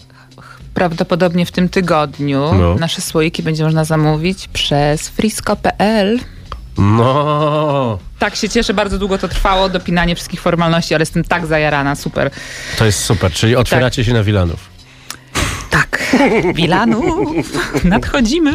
[0.73, 2.75] prawdopodobnie w tym tygodniu No.
[2.75, 6.19] nasze słoiki będzie można zamówić przez frisco.pl.
[6.77, 11.95] No, Tak się cieszę, bardzo długo to trwało, dopinanie wszystkich formalności, ale jestem tak zajarana,
[11.95, 12.31] super.
[12.77, 14.69] to jest super, czyli otwieracie się na Wilanów.
[15.69, 16.15] Tak,
[16.55, 18.53] Wilanów, nadchodzimy.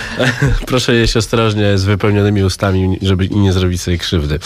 [0.66, 4.38] Proszę jeść ostrożnie z wypełnionymi ustami, żeby nie zrobić sobie krzywdy.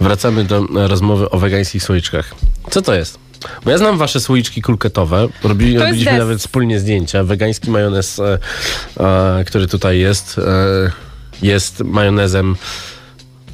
[0.00, 2.34] Wracamy do rozmowy o wegańskich słoiczkach.
[2.70, 3.18] Co to jest?
[3.64, 5.28] Bo ja znam wasze słoiczki kulketowe.
[5.42, 7.24] Robi, jest robiliśmy nawet wspólnie zdjęcia.
[7.24, 8.38] Wegański majonez, e,
[9.00, 10.90] e, który tutaj jest, e,
[11.42, 12.56] jest majonezem.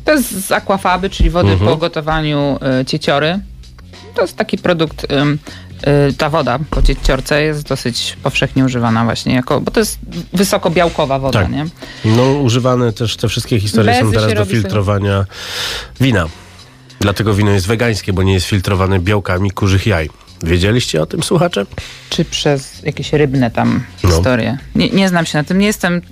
[0.04, 1.70] To jest z akwafaby, czyli wody Mhm.
[1.70, 3.38] po gotowaniu y, cieciory.
[4.14, 9.60] To jest taki produkt, y, ta woda po cieciorce jest dosyć powszechnie używana właśnie jako,
[9.60, 9.98] bo to jest
[10.32, 11.50] wysoko białkowa woda, Tak.
[11.52, 11.66] nie?
[12.04, 15.24] No, używane też te wszystkie historie są Bezy teraz się do robi sobie- filtrowania
[16.00, 16.26] wina.
[17.00, 20.10] Dlatego wino jest wegańskie, bo nie jest filtrowane białkami kurzych jaj.
[20.42, 21.66] Wiedzieliście o tym, słuchacze?
[22.10, 24.10] Czy przez jakieś rybne tam No.
[24.10, 24.58] historie.
[24.74, 25.58] Nie, nie znam się na tym.
[25.58, 26.02] Nie jestem,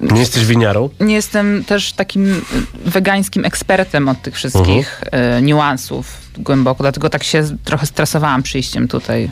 [0.00, 0.90] Nie jesteś winiarą?
[1.00, 2.44] nie jestem też takim
[2.84, 5.02] wegańskim ekspertem od tych wszystkich
[5.38, 9.30] y, niuansów głęboko, dlatego tak się trochę stresowałam przyjściem tutaj.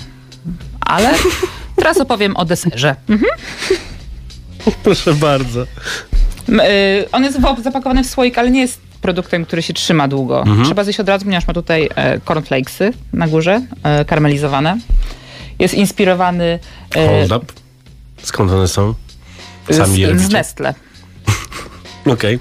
[0.81, 1.14] Ale
[1.76, 2.96] teraz opowiem o deserze.
[3.09, 3.31] Mhm.
[4.85, 5.62] Proszę bardzo.
[5.62, 10.40] Y, on jest zapakowany w słoik, ale nie jest produktem, który się trzyma długo.
[10.40, 10.64] Mhm.
[10.64, 14.79] Trzeba zjeść od razu, ponieważ ma tutaj e, cornflakesy na górze, e, karmelizowane.
[15.59, 16.59] Jest inspirowany
[16.96, 17.52] e, Hold up.
[18.22, 18.94] Skąd one są?
[19.70, 20.33] Z, Sami je z robicie?
[20.33, 20.74] Nestle.
[22.07, 22.38] Okej.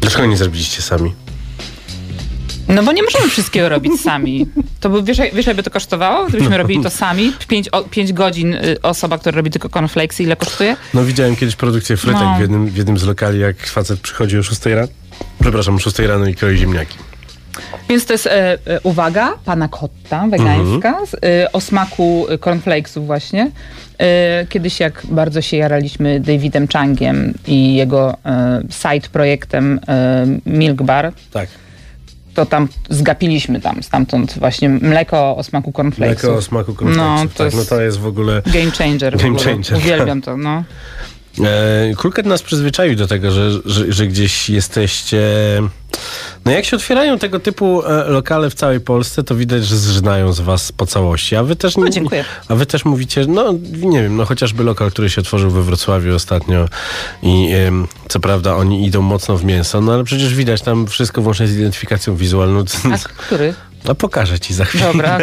[0.00, 1.14] Dlaczego nie zrobiliście sami?
[2.68, 4.46] No bo nie możemy wszystkiego robić sami.
[4.80, 6.26] To by, wiesz, wiesz, jakby to kosztowało?
[6.26, 7.32] Gdybyśmy robili to sami?
[7.90, 10.76] Pięć, godzin y, osoba, która robi tylko cornflakesy, ile kosztuje?
[10.94, 12.36] No widziałem kiedyś produkcję frytek No.
[12.36, 14.88] w, jednym, w jednym z lokali, jak facet przychodzi o 6 rano.
[15.40, 16.98] Przepraszam, o 6 rano i kroi ziemniaki.
[17.88, 18.30] Więc to jest, e,
[18.66, 21.06] e, uwaga, pana cotta wegańska Mhm.
[21.24, 23.50] e, o smaku cornflakesów właśnie.
[23.98, 30.82] E, kiedyś jak bardzo się jaraliśmy Davidem Changiem i jego e, side projektem e, Milk
[30.82, 31.48] Bar, Tak.
[32.34, 36.22] to tam zgapiliśmy tam stamtąd właśnie mleko o smaku cornflakesów.
[36.24, 37.24] Mleko o smaku cornflakesów.
[37.24, 38.42] No, to tak, no jest- to jest w ogóle...
[38.46, 39.16] Game changer.
[39.16, 39.44] Game ogóle.
[39.44, 39.76] changer.
[39.76, 40.64] Uwielbiam to, no.
[41.44, 45.20] E, Kulket nas przyzwyczaił do tego, że, że, że gdzieś jesteście...
[46.44, 50.32] No jak się otwierają tego typu e, lokale w całej Polsce, to widać, że zżynają
[50.32, 51.36] z was po całości.
[51.36, 51.76] A wy też...
[51.76, 52.24] No, dziękuję.
[52.48, 56.14] A wy też mówicie, no nie wiem, no chociażby lokal, który się otworzył we Wrocławiu
[56.14, 56.68] ostatnio
[57.22, 57.48] i
[58.08, 61.56] co prawda oni idą mocno w mięso, no ale przecież widać tam wszystko włącznie z
[61.56, 62.64] identyfikacją wizualną.
[62.94, 63.54] A który?
[63.88, 64.84] No pokażę ci za chwilę.
[64.92, 65.18] Dobra.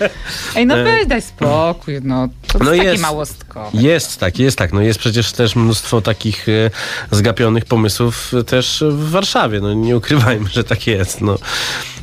[0.56, 2.28] Ej, no weź, daj spokój, no.
[2.46, 3.02] To No jest takie jest.
[3.02, 3.70] małostkowe.
[3.82, 4.72] Jest tak, jest tak.
[4.72, 6.70] No jest przecież też mnóstwo takich e,
[7.10, 9.60] zgapionych pomysłów e, też w Warszawie.
[9.60, 11.20] No nie ukrywajmy, że tak jest.
[11.20, 11.38] No.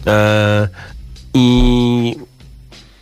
[0.08, 0.68] E,
[1.34, 2.16] I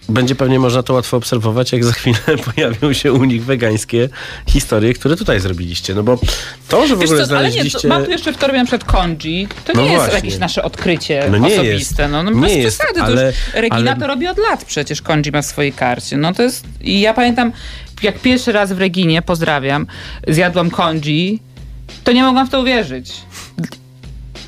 [0.09, 2.17] będzie pewnie można to łatwo obserwować, jak za chwilę
[2.55, 4.09] pojawią się u nich wegańskie
[4.49, 5.95] historie, które tutaj zrobiliście.
[5.95, 6.19] No bo
[6.67, 7.79] to, że w Wiesz ogóle co, ale nie, znaleźliście...
[7.81, 9.47] to, mam tu jeszcze w torbie na przykład konji.
[9.65, 10.15] To No nie jest właśnie.
[10.15, 12.03] jakieś nasze odkrycie No nie osobiste.
[12.03, 12.11] jest.
[12.11, 12.99] No, no Nie bez jest, przesady.
[12.99, 16.17] To ale- już Regina ale- to robi od lat przecież konji ma w swojej karcie.
[16.17, 16.65] No to jest...
[16.81, 17.51] I ja pamiętam,
[18.03, 19.87] jak pierwszy raz w Reginie, pozdrawiam,
[20.27, 21.41] zjadłam konji,
[22.03, 23.11] to nie mogłam w to uwierzyć.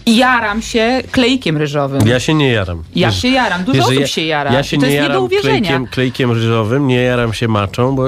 [0.06, 2.08] Jaram się klejkiem ryżowym.
[2.08, 2.84] Ja się nie jaram.
[2.96, 4.54] Ja Wiesz- się jaram, dużo osób się jara.
[4.54, 5.60] Ja się to nie jest nie do jaram uwierzenia.
[5.60, 8.04] klejkiem, klejkiem ryżowym, nie jaram się maczą, bo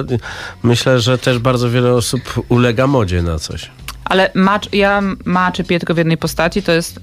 [0.64, 3.72] myślę, że też bardzo wiele osób ulega modzie na coś.
[4.06, 7.00] Ale macz, ja maczy piję tylko w jednej postaci, to jest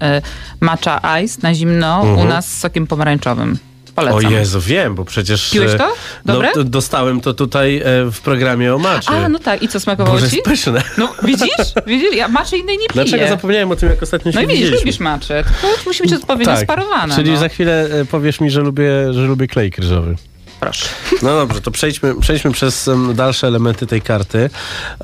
[0.61, 2.29] matcha ice na zimno u Mhm.
[2.29, 3.59] nas z sokiem pomarańczowym.
[3.95, 4.27] Polecam.
[4.27, 5.51] O Jezu, wiem, bo przecież...
[5.51, 5.93] Piłeś e, to?
[6.25, 6.53] Dobre?
[6.57, 9.09] No, dostałem to tutaj e, w programie o maczy.
[9.09, 9.63] A, no tak.
[9.63, 10.43] I co, smakowało Boże, ci?
[10.43, 10.83] pyszne.
[10.99, 11.51] No widzisz?
[11.87, 12.15] Widzisz?
[12.15, 13.05] Ja maczy innej nie piję.
[13.05, 15.45] Dlaczego zapomniałem o tym, jak ostatnio się No i widzisz, lubisz maczę.
[15.45, 17.17] Tylko musi być odpowiednio sparowana.
[17.17, 17.37] Czyli no.
[17.37, 20.17] za chwilę e, powiesz mi, że lubię, że lubię klejk ryżowy.
[20.61, 20.87] Proszę.
[21.23, 24.51] No dobrze, to przejdźmy, przejdźmy przez em, dalsze elementy tej karty,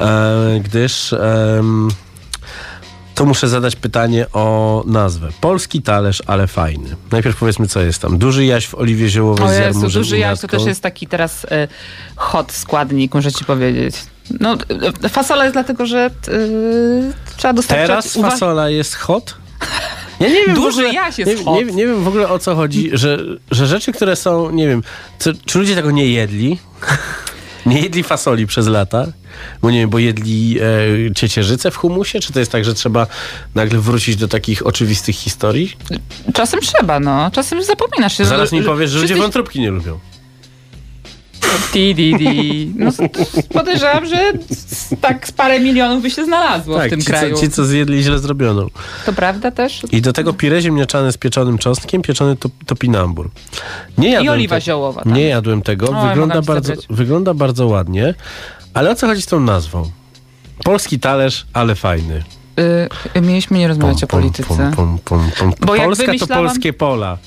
[0.00, 1.14] e, gdyż
[3.20, 5.28] to muszę zadać pytanie o nazwę.
[5.40, 6.96] Polski talerz, ale fajny.
[7.10, 8.18] Najpierw powiedzmy, co jest tam.
[8.18, 11.46] Duży jaś w oliwie ziołowej O z Jezu, duży jaś to też jest taki teraz
[11.50, 11.68] e,
[12.16, 13.94] hot składnik, muszę ci powiedzieć.
[14.40, 14.56] No,
[15.02, 16.10] e, fasola jest dlatego, że e,
[17.36, 17.86] trzeba dostarczać...
[17.86, 19.34] Teraz uwa- fasola jest hot?
[20.20, 21.54] Ja nie wiem Duży ogóle, jaś jest nie, hot.
[21.56, 23.18] Nie, nie wiem w ogóle o co chodzi, że,
[23.50, 24.82] że rzeczy, które są, nie wiem,
[25.18, 26.58] co, czy ludzie tego nie jedli?
[27.66, 29.06] Nie jedli fasoli przez lata?
[29.62, 32.20] Bo nie wiem, bo jedli e, ciecierzycę w humusie?
[32.20, 33.06] Czy to jest tak, że trzeba
[33.54, 35.76] nagle wrócić do takich oczywistych historii?
[36.34, 37.30] Czasem trzeba, no.
[37.30, 38.24] Czasem zapominasz się.
[38.24, 39.98] Zaraz mi powiesz, że ludzie wątróbki nie lubią.
[41.72, 42.72] Di, di, di.
[42.76, 42.90] No,
[43.54, 44.32] podejrzewam, że
[45.00, 47.34] tak z parę milionów by się znalazło w tym Tak, ci kraju.
[47.34, 48.68] co, ci, co zjedli źle zrobioną.
[49.06, 49.82] To prawda też?
[49.92, 53.30] I do tego pire ziemniaczane z pieczonym czosnkiem, pieczony top, topinambur.
[53.98, 55.12] Nie jadłem oliwa te- ziołowa, tak.
[55.12, 55.86] Nie jadłem tego.
[56.08, 58.14] Wygląda, bardzo, wygląda bardzo ładnie.
[58.74, 59.90] Ale o co chodzi z tą nazwą?
[60.64, 62.22] Polski talerz, ale fajny.
[63.16, 64.72] Y, mieliśmy nie rozmawiać o polityce.
[64.76, 64.98] pom.
[65.60, 67.18] Bo jak Polska to polskie pola.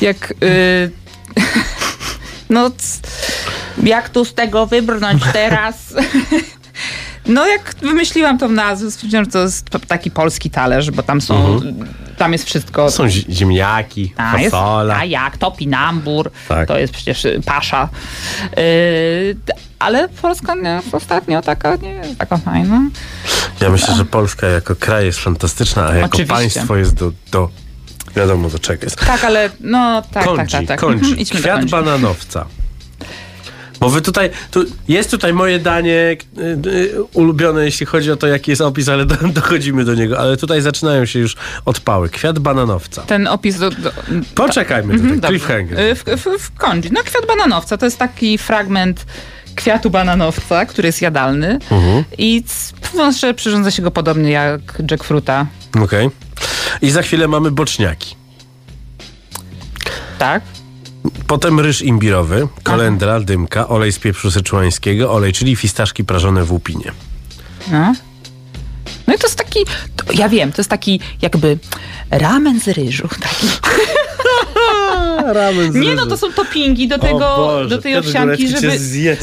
[0.00, 0.34] Jak...
[0.42, 0.90] Y,
[2.50, 2.70] no...
[3.82, 5.76] Jak tu z tego wybrnąć teraz?
[7.26, 11.60] No jak wymyśliłam tą nazwę, stwierdziłam, że to jest taki polski talerz, bo tam są...
[12.18, 12.82] Tam jest wszystko...
[12.84, 12.96] Mhm.
[12.96, 14.96] Są zi- ziemniaki, A, jest, fasola.
[14.96, 16.68] a jak, topinambur, Tak.
[16.68, 17.88] to jest przecież y, pasza.
[18.42, 18.56] Yy,
[19.46, 22.80] d- ale Polska nie, jest ostatnio taka, nie jest taka fajna.
[23.60, 26.34] Ja myślę, że Polska jako kraj jest fantastyczna, a jako Oczywiście.
[26.34, 27.48] państwo jest do, do...
[28.16, 28.96] Wiadomo do czego jest.
[28.96, 30.66] Tak, ale no tak, Kondzi, tak, tak.
[30.68, 30.80] tak.
[30.80, 31.10] kondzi.
[31.10, 32.46] Mhm, Kwiat bananowca.
[33.80, 38.26] Bo wy tutaj, tu, jest tutaj moje danie y, y, ulubione, jeśli chodzi o to,
[38.26, 40.18] jaki jest opis, ale do, dochodzimy do niego.
[40.18, 42.08] Ale tutaj zaczynają się już odpały.
[42.08, 43.02] Kwiat bananowca.
[43.02, 43.90] Ten opis do, do,
[44.34, 45.38] Poczekajmy Mhm, tutaj, dobrze.
[45.38, 45.80] cliffhanger.
[45.80, 46.88] Y, W, w, w kondzi.
[46.92, 49.06] No kwiat bananowca to jest taki fragment
[49.54, 52.04] kwiatu bananowca, który jest jadalny Mhm.
[52.18, 52.44] i
[53.12, 55.46] szczerze, przyrządza się go podobnie jak jackfruta.
[55.82, 56.10] Okej.
[56.82, 58.16] I za chwilę mamy boczniaki.
[60.18, 60.42] Tak?
[61.26, 66.92] Potem ryż imbirowy, kolendra, dymka, olej z pieprzu syczuańskiego, olej, czyli fistaszki prażone w łupinie.
[67.72, 67.94] No.
[69.06, 69.60] No i to jest taki,
[69.96, 71.58] to, ja wiem, to jest taki jakby
[72.10, 73.08] ramen z ryżu.
[73.08, 73.46] Taki.
[75.22, 78.78] Ramen z Nie no, to są toppingi do tego, Boże, do tej owsianki, żeby,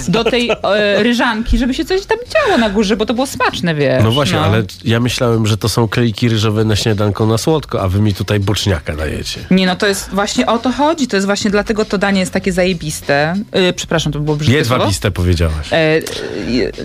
[0.07, 3.75] do tej e, ryżanki, żeby się coś tam działo na górze, bo to było smaczne,
[3.75, 4.03] wiesz.
[4.03, 7.87] No właśnie, ale ja myślałem, że to są klejki ryżowe na śniadanko na słodko, a
[7.87, 9.39] wy mi tutaj boczniaka dajecie.
[9.51, 12.31] Nie no, to jest właśnie o to chodzi, to jest właśnie dlatego to danie jest
[12.33, 13.33] takie zajebiste.
[13.51, 14.57] E, przepraszam, to było brzydkie.
[14.57, 15.73] Jedwabiste powiedziałaś.
[15.73, 16.01] E, e,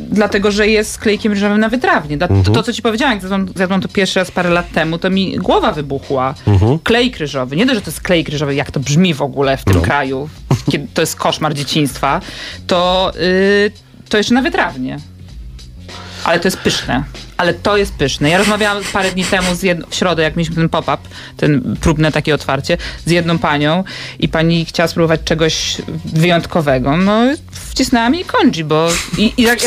[0.00, 2.16] dlatego, że jest klejkiem ryżowym na wytrawnie.
[2.18, 2.44] Dla, Mhm.
[2.44, 5.10] to, to, co ci powiedziałam, jak zjadłam, zjadłam to pierwszy raz parę lat temu, to
[5.10, 6.34] mi głowa wybuchła.
[6.46, 6.78] Mhm.
[6.78, 7.56] Klejk ryżowy.
[7.56, 9.80] Nie dość, że to jest klejk ryżowy, jak to brzmi w ogóle w tym No.
[9.82, 10.28] kraju,
[10.70, 12.20] kiedy to jest koszmar dzieciństwa,
[12.66, 13.72] to, y,
[14.08, 14.98] to jeszcze na wytrawnie.
[16.24, 17.04] Ale to jest pyszne.
[17.42, 18.30] Ale to jest pyszne.
[18.30, 20.98] Ja rozmawiałam parę dni temu z jedną, w środę, jak mieliśmy ten pop-up,
[21.36, 23.84] ten próbne takie otwarcie, z jedną panią
[24.18, 26.96] i pani chciała spróbować czegoś wyjątkowego.
[26.96, 28.88] No, wcisnęłam jej konji, bo
[29.18, 29.58] i, i, jak,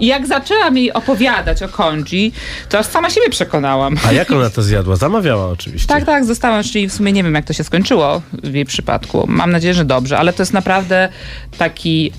[0.00, 2.34] i jak zaczęłam jej opowiadać o konji,
[2.68, 3.96] to aż sama siebie przekonałam.
[4.06, 4.96] A jak ona to zjadła?
[4.96, 5.88] Zamawiała oczywiście.
[5.88, 9.24] Tak, tak, zostałam, czyli w sumie nie wiem, jak to się skończyło w jej przypadku.
[9.28, 11.08] Mam nadzieję, że dobrze, ale to jest naprawdę
[11.58, 12.12] taki.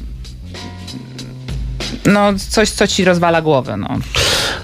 [2.05, 3.89] No, coś, co ci rozwala głowę, no.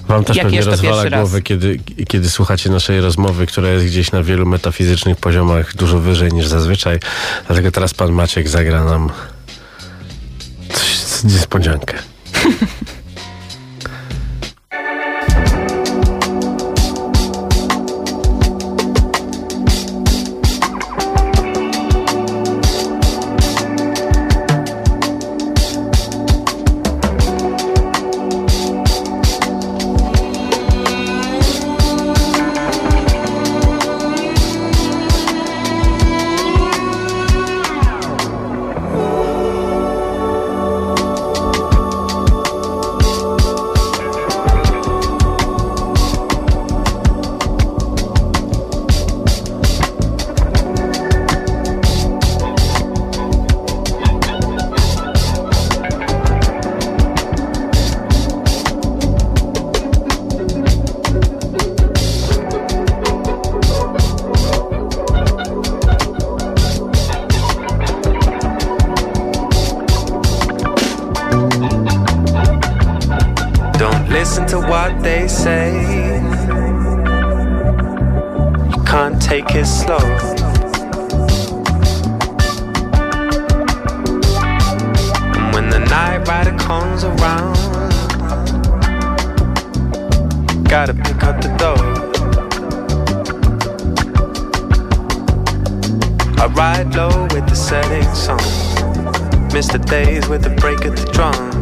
[0.08, 1.20] Wam też Jak pewnie rozwala raz.
[1.20, 1.78] głowę, kiedy,
[2.08, 6.98] kiedy słuchacie naszej rozmowy, która jest gdzieś na wielu metafizycznych poziomach dużo wyżej niż zazwyczaj.
[7.46, 9.10] Dlatego teraz pan Maciek zagra nam
[10.72, 11.98] coś, niespodziankę.
[99.74, 101.53] the days with the break of the drums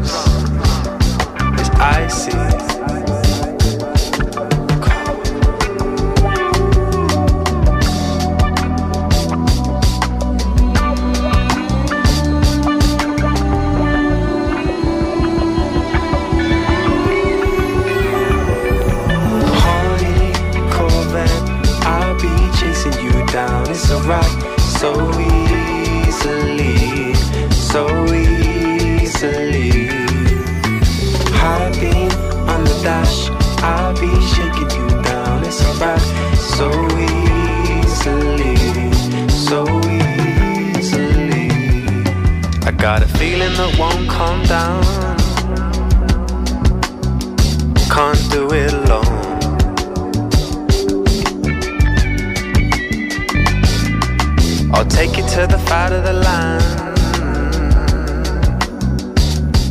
[55.32, 56.60] to the fight of the line.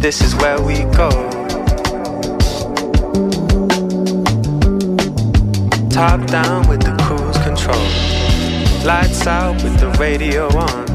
[0.02, 1.12] This is where we go.
[5.92, 7.86] Top down with the cruise control.
[8.84, 10.91] Lights out with the radio on.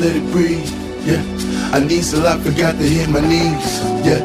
[0.00, 0.68] Let it breathe?
[1.04, 1.22] Yeah.
[1.72, 3.82] I need so I forgot to hit my knees.
[4.06, 4.22] Yeah.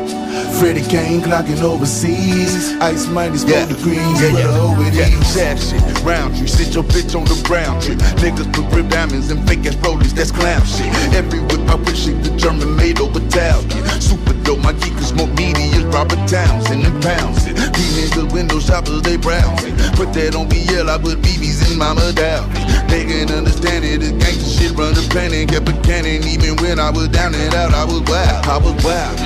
[0.59, 2.73] Freddie Kane clocking overseas.
[2.81, 4.21] Ice minus four degrees.
[4.21, 5.09] Yeah, yeah, over yeah.
[5.33, 7.97] Jab shit, round you, sit your bitch on the brown trip.
[8.21, 10.87] Niggas put rib diamonds and fake ass rollies, that's clown shit.
[11.13, 14.01] Every whip I wish it the German made over Italian.
[14.01, 17.55] Super dope, my geekers more meaty as Robert Townsend and pounds it.
[17.55, 19.75] These niggas window shoppers, they browsing.
[19.97, 22.62] Put that on BL, I put BBs in Mama Dowdy.
[22.93, 26.21] They can understand it, the gangster shit run the planet, kept a cannon.
[26.29, 29.17] Even when I was down and out, I was wild, I was wild.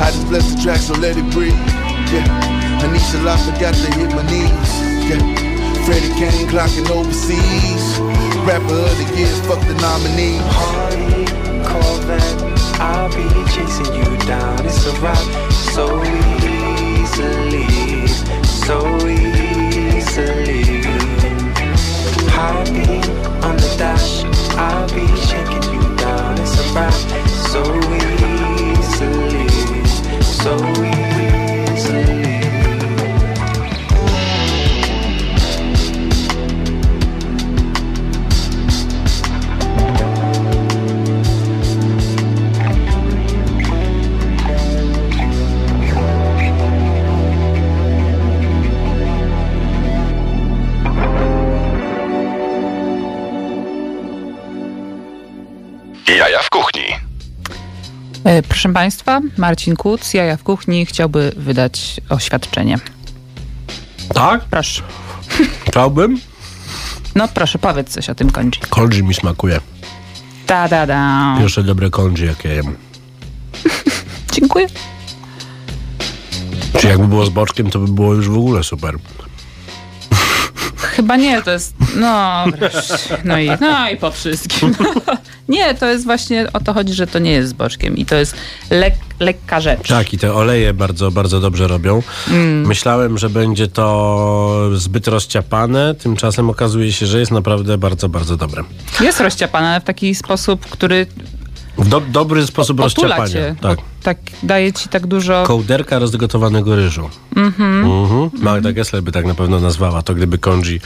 [0.00, 1.52] I just bless the track, so let it breathe.
[2.08, 2.24] Yeah.
[2.80, 4.72] Anisha I forgot to hit my knees.
[5.04, 5.20] Yeah.
[5.84, 7.84] Freddie Kane clocking overseas.
[8.48, 10.40] Rapper of the year, fuck the nominee.
[10.56, 11.28] Harley,
[11.68, 12.40] Corvette,
[12.80, 14.64] I'll be chasing you down.
[14.64, 17.76] It's a ride so easily,
[18.64, 19.27] so easily.
[22.40, 23.04] Heartbeat
[23.42, 24.22] on the dash,
[24.56, 26.38] I'll be shaking you down.
[26.38, 26.92] It's a ride
[27.50, 27.62] so
[27.98, 30.97] easily, so easily.
[58.48, 62.78] Proszę Państwa, Marcin Kuc, Jaja w Kuchni, chciałby wydać oświadczenie.
[64.14, 64.44] Tak?
[64.44, 64.82] Proszę.
[65.66, 66.20] Chciałbym.
[67.14, 68.60] No proszę, powiedz coś o tym kończy.
[68.68, 69.60] Kondzi mi smakuje.
[70.46, 71.36] Da, da, da.
[71.38, 72.76] Pierwsze dobre kondzi, jakie jem.
[74.32, 74.66] Dziękuję.
[76.78, 78.94] Czy jakby było z boczkiem, to by było już w ogóle super.
[80.98, 81.74] Chyba nie, to jest.
[81.96, 82.44] No,
[83.24, 84.74] no i, no i po wszystkim.
[85.48, 88.14] nie, to jest właśnie o to chodzi, że to nie jest z boczkiem i to
[88.14, 88.34] jest
[88.70, 89.88] lek, lekka rzecz.
[89.88, 92.02] Tak, i te oleje bardzo, bardzo dobrze robią.
[92.64, 98.64] Myślałem, że będzie to zbyt rozciapane, tymczasem okazuje się, że jest naprawdę bardzo, bardzo dobre.
[99.00, 101.06] Jest rozciapana ale w taki sposób, który
[101.78, 103.32] W do, dobry sposób otula rozciapania.
[103.32, 103.54] cię.
[103.60, 103.78] Tak.
[103.78, 105.44] O, tak daje ci tak dużo.
[105.46, 107.10] Kołderka rozgotowanego ryżu.
[107.36, 108.30] Mhm.
[108.32, 110.80] Magda Gessler by tak na pewno nazwała to, gdyby congee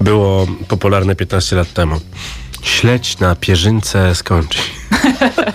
[0.00, 2.00] było popularne 15 lat temu.
[2.62, 4.58] Śledź na pierzynce z congee.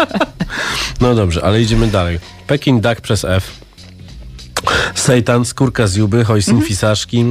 [1.01, 2.19] no dobrze, ale idziemy dalej.
[2.47, 3.58] Pekin Duck przez F.
[4.95, 7.25] Seitan, skórka z Juby, hojsin fisaszki,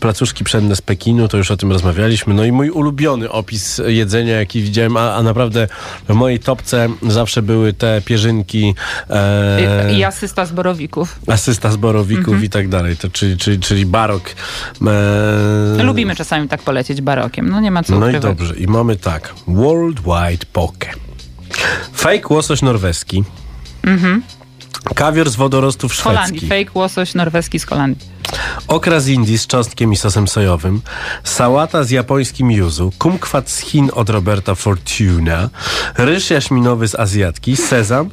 [0.00, 2.34] placuszki pszenne z Pekinu, to już o tym rozmawialiśmy.
[2.34, 5.68] No i mój ulubiony opis jedzenia, jaki widziałem, a, a naprawdę
[6.08, 8.74] w mojej topce zawsze były te pierzynki.
[9.10, 11.20] E, I, I asysta z borowików.
[11.26, 14.30] asysta z borowików i tak dalej, to, czyli, czyli, czyli barok.
[15.78, 17.48] E, Lubimy czasami tak polecieć barokiem.
[17.48, 19.34] No nie ma co No i dobrze, i mamy tak.
[19.48, 20.90] Worldwide Poke.
[21.92, 23.24] Fake łosoś norweski.
[24.94, 26.38] Kawior z wodorostów Z Holandii.
[26.40, 26.66] szwedzkich.
[26.66, 28.08] Fake łosoś norweski z Holandii.
[28.68, 30.82] Okra z Indii z cząstkiem i sosem sojowym.
[31.24, 32.92] Sałata z japońskim yuzu.
[32.98, 35.48] Kumkwat z Chin od Roberta Fortuna.
[35.96, 37.56] Ryż jaśminowy z Azjatki.
[37.56, 38.10] Sezam,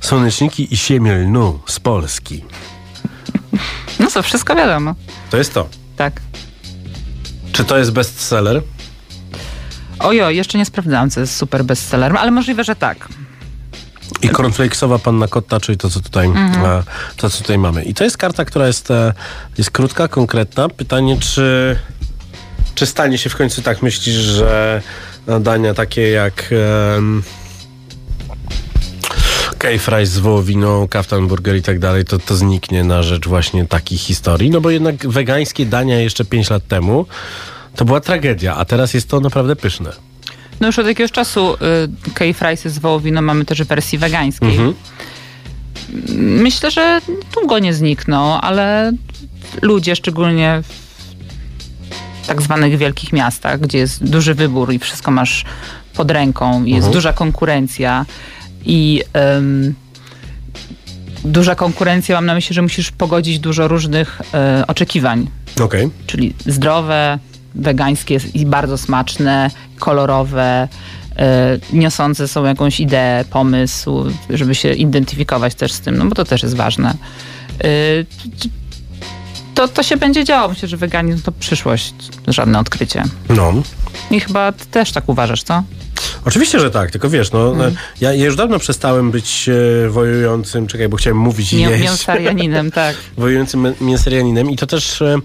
[0.00, 2.44] słoneczniki i siemię lnu z Polski.
[4.00, 4.94] No co, wszystko wiadomo.
[5.30, 5.68] To jest to.
[5.96, 6.20] Tak.
[7.52, 8.62] Czy to jest bestseller?
[9.98, 13.08] Ojo, jeszcze nie sprawdzałam, co jest super bestsellerem, ale możliwe, że tak.
[14.22, 16.82] I cornflakesowa panna kotta, czyli to co, tutaj, e,
[17.16, 17.84] to, co tutaj mamy.
[17.84, 19.12] I to jest karta, która jest, e,
[19.58, 20.68] jest krótka, konkretna.
[20.68, 21.78] Pytanie, czy,
[22.74, 24.82] czy stanie się w końcu tak, myślisz, że
[25.40, 26.50] dania takie jak
[26.96, 27.22] em,
[29.58, 34.00] K-fries z wołowiną, kaftan burger i tak dalej, to, to zniknie na rzecz właśnie takich
[34.00, 34.50] historii.
[34.50, 37.06] No bo jednak wegańskie dania jeszcze 5 lat temu
[37.76, 40.05] to była tragedia, a teraz jest to naprawdę pyszne.
[40.60, 44.50] No już od jakiegoś czasu y, K-Friesy z wołowiną mamy też w wersji wegańskiej.
[44.50, 44.74] Mhm.
[46.18, 47.00] Myślę, że
[47.34, 48.92] długo nie znikną, ale
[49.62, 50.62] ludzie, szczególnie
[52.22, 55.44] w tak zwanych wielkich miastach, gdzie jest duży wybór i wszystko masz
[55.94, 56.92] pod ręką, jest Mhm.
[56.92, 58.06] duża konkurencja
[58.64, 59.74] i em,
[61.24, 65.26] duża konkurencja, mam na myśli, że musisz pogodzić dużo różnych e, oczekiwań
[65.60, 65.90] Okej.
[66.06, 67.18] czyli zdrowe,
[67.54, 70.68] wegańskie i bardzo smaczne, kolorowe,
[71.16, 76.24] e, niosące są jakąś ideę, pomysł, żeby się identyfikować też z tym, no bo to
[76.24, 76.94] też jest ważne.
[77.64, 77.68] E,
[79.54, 80.48] to, to się będzie działo.
[80.48, 81.94] Myślę, że weganizm to przyszłość,
[82.28, 83.02] żadne odkrycie.
[83.28, 83.52] No.
[84.10, 85.62] I chyba ty też tak uważasz, co?
[86.24, 87.74] Oczywiście, że tak, tylko wiesz, no, Mhm.
[88.00, 89.48] ja, ja już dawno przestałem być
[89.84, 91.82] e, wojującym, czekaj, bo chciałem mówić i jeść.
[91.82, 92.96] Mięsarianinem, tak.
[93.18, 95.16] wojującym mię- mięsarianinem i to też e,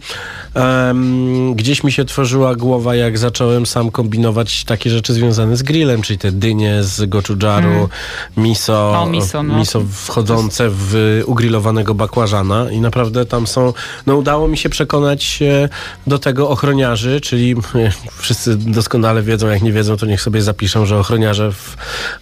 [0.55, 6.01] em, gdzieś mi się otworzyła głowa, jak zacząłem sam kombinować takie rzeczy związane z grillem,
[6.01, 7.89] czyli te dynie z gochujjaru,
[8.37, 9.01] miso, Mm.
[9.01, 9.57] O, miso, no.
[9.57, 13.73] miso wchodzące w ugrillowanego bakłażana i naprawdę tam są,
[14.07, 15.69] no udało mi się przekonać e,
[16.07, 20.80] do tego ochroniarzy, czyli e, wszyscy doskonale wiedzą, jak nie wiedzą, to niech sobie zapiszą,
[20.85, 21.75] że ochroniarze w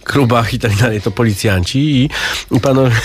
[0.04, 2.10] klubach i tak dalej to policjanci i,
[2.50, 2.96] i panowie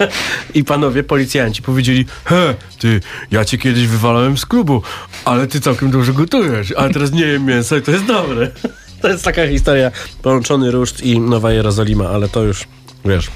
[0.54, 3.00] i panowie policjanci powiedzieli he, ty,
[3.30, 4.82] ja cię kiedyś wywalałem z klubu,
[5.24, 8.50] ale ty całkiem dobrze gotujesz, ale teraz nie jem mięsa i to jest dobre.
[9.02, 9.90] To jest taka historia,
[10.22, 12.64] połączony ruszt i Nowa Jerozolima, ale to już,
[13.04, 13.30] wiesz,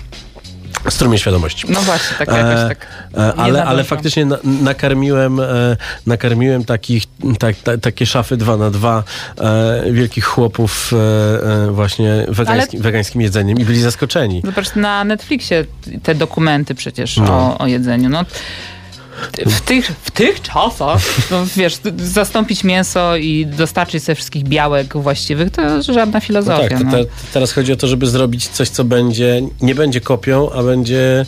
[0.88, 1.66] strumień świadomości.
[1.68, 2.86] No właśnie, tak jakoś tak.
[3.16, 5.76] E, ale, ale faktycznie na, nakarmiłem, e,
[6.06, 7.04] nakarmiłem takich,
[7.38, 9.02] tak, ta, takie szafy 2 na 2
[9.40, 14.42] e, wielkich chłopów e, e, właśnie wegańskim, wegańskim jedzeniem i byli zaskoczeni.
[14.44, 15.64] Zobacz na Netflixie
[16.02, 17.32] te dokumenty przecież No.
[17.32, 18.08] o, o jedzeniu.
[18.08, 18.24] No,
[19.46, 25.50] w, tych, w tych czasach, no, wiesz, zastąpić mięso i dostarczyć sobie wszystkich białek właściwych,
[25.50, 26.68] to żadna No filozofia.
[26.68, 26.90] tak, to no.
[26.92, 31.26] te, teraz chodzi o to, żeby zrobić coś, co będzie, nie będzie kopią, a będzie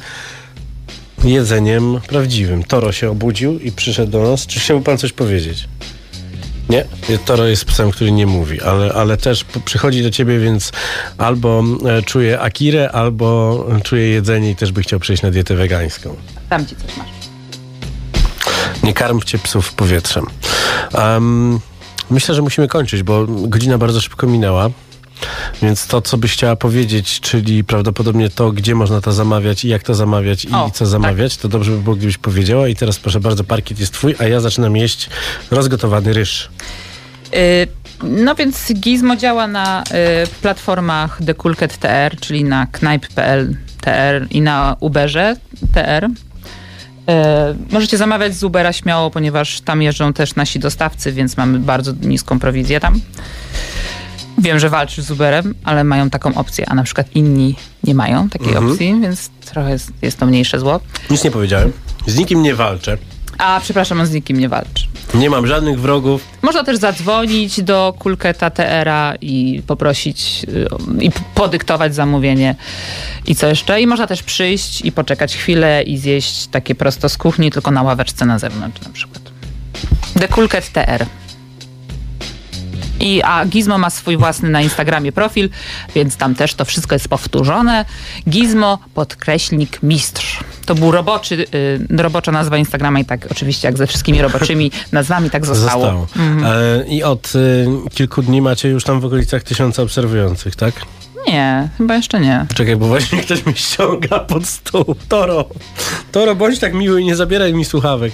[1.24, 2.62] jedzeniem prawdziwym.
[2.62, 4.46] Toro się obudził i przyszedł do nas.
[4.46, 5.68] Czy chciałby pan coś powiedzieć?
[6.68, 6.84] Nie,
[7.24, 10.72] Toro jest psem, który nie mówi, ale, ale też przychodzi do ciebie, więc
[11.18, 16.16] albo e, czuje akirę, albo czuje jedzenie i też by chciał przejść na dietę wegańską.
[16.48, 17.06] Tam ci coś masz.
[18.82, 20.26] Nie karmcie psów powietrzem.
[20.94, 21.60] Em,
[22.10, 24.70] myślę, że musimy kończyć, bo godzina bardzo szybko minęła.
[25.62, 29.82] Więc to, co byś chciała powiedzieć, czyli prawdopodobnie to, gdzie można to zamawiać i jak
[29.82, 32.68] to zamawiać i O, co zamawiać, to dobrze by było, gdybyś powiedziała.
[32.68, 35.10] I teraz proszę bardzo, parkiet jest twój, a ja zaczynam jeść
[35.50, 36.48] rozgotowany ryż.
[37.34, 37.66] Y,
[38.02, 44.26] No więc Gizmo działa na y, platformach The Cool Cat TR, czyli na knajp.pl TR
[44.30, 45.36] i na Uberze
[45.74, 46.08] TR.
[47.10, 51.92] Y, Możecie zamawiać z Ubera śmiało, ponieważ tam jeżdżą też nasi dostawcy, więc mamy bardzo
[52.02, 53.00] niską prowizję tam.
[54.38, 58.28] Wiem, że walczysz z Uberem, ale mają taką opcję, a na przykład inni nie mają
[58.28, 58.70] takiej Mhm.
[58.70, 60.80] opcji, więc trochę jest, jest to mniejsze zło.
[61.10, 61.72] Nic nie powiedziałem.
[62.06, 62.98] Z nikim nie walczę.
[63.42, 64.86] A przepraszam, on z nikim nie walczy.
[65.14, 66.24] Nie mam żadnych wrogów.
[66.42, 70.68] Można też zadzwonić do Kulketa TR-a i poprosić y,
[71.00, 72.54] i podyktować zamówienie
[73.26, 73.80] i co jeszcze.
[73.80, 77.82] I można też przyjść i poczekać chwilę i zjeść takie prosto z kuchni, tylko na
[77.82, 79.22] ławeczce na zewnątrz na przykład.
[80.18, 81.06] The Kulket TR.
[83.02, 85.48] I, a Gizmo ma swój własny na Instagramie profil,
[85.94, 87.84] więc tam też to wszystko jest powtórzone.
[88.28, 90.40] Gizmo podkreślnik mistrz.
[90.66, 95.30] To był roboczy, y, robocza nazwa Instagrama i tak oczywiście jak ze wszystkimi roboczymi nazwami
[95.30, 95.82] tak zostało.
[95.82, 96.06] Zostało.
[96.44, 100.74] E, I od y, kilku dni macie już tam w okolicach tysiąca obserwujących, tak?
[101.28, 102.46] Nie, chyba jeszcze nie.
[102.54, 104.96] Czekaj, bo właśnie ktoś mi ściąga pod stół.
[105.08, 105.44] Toro,
[106.12, 108.12] Toro, bądź tak miły i nie zabieraj mi słuchawek.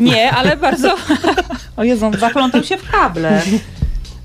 [0.00, 0.96] Nie, ale bardzo...
[1.76, 3.42] O Jezu, zaplątał się w kable.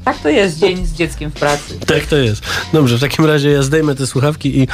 [0.06, 1.80] Tak to jest dzień z dzieckiem w pracy.
[1.88, 2.44] Tak to jest.
[2.74, 4.68] Dobrze, w takim razie ja zdejmę te słuchawki i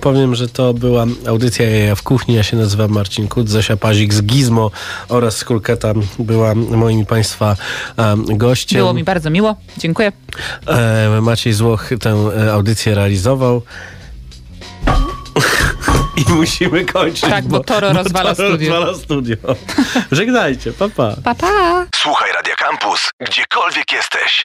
[0.00, 2.34] powiem, że to była audycja Jaja w kuchni.
[2.34, 4.70] Ja się nazywam Marcin Kut, Zosia Pazik z Gizmo
[5.08, 7.56] oraz z Kulketa była moimi Państwa
[7.96, 8.78] um, gościem.
[8.78, 9.56] Było mi bardzo miło.
[9.78, 10.12] Dziękuję.
[10.66, 13.62] E, Maciej Złoch tę e, audycję realizował.
[16.28, 17.20] I musimy kończyć.
[17.20, 18.74] Tak, bo Toro rozwala Toro studio.
[18.74, 19.36] rozwala studio.
[20.12, 21.16] Żegnajcie, pa pa.
[21.24, 21.86] Pa, pa.
[21.94, 24.44] Słuchaj Radio Campus, gdziekolwiek jesteś.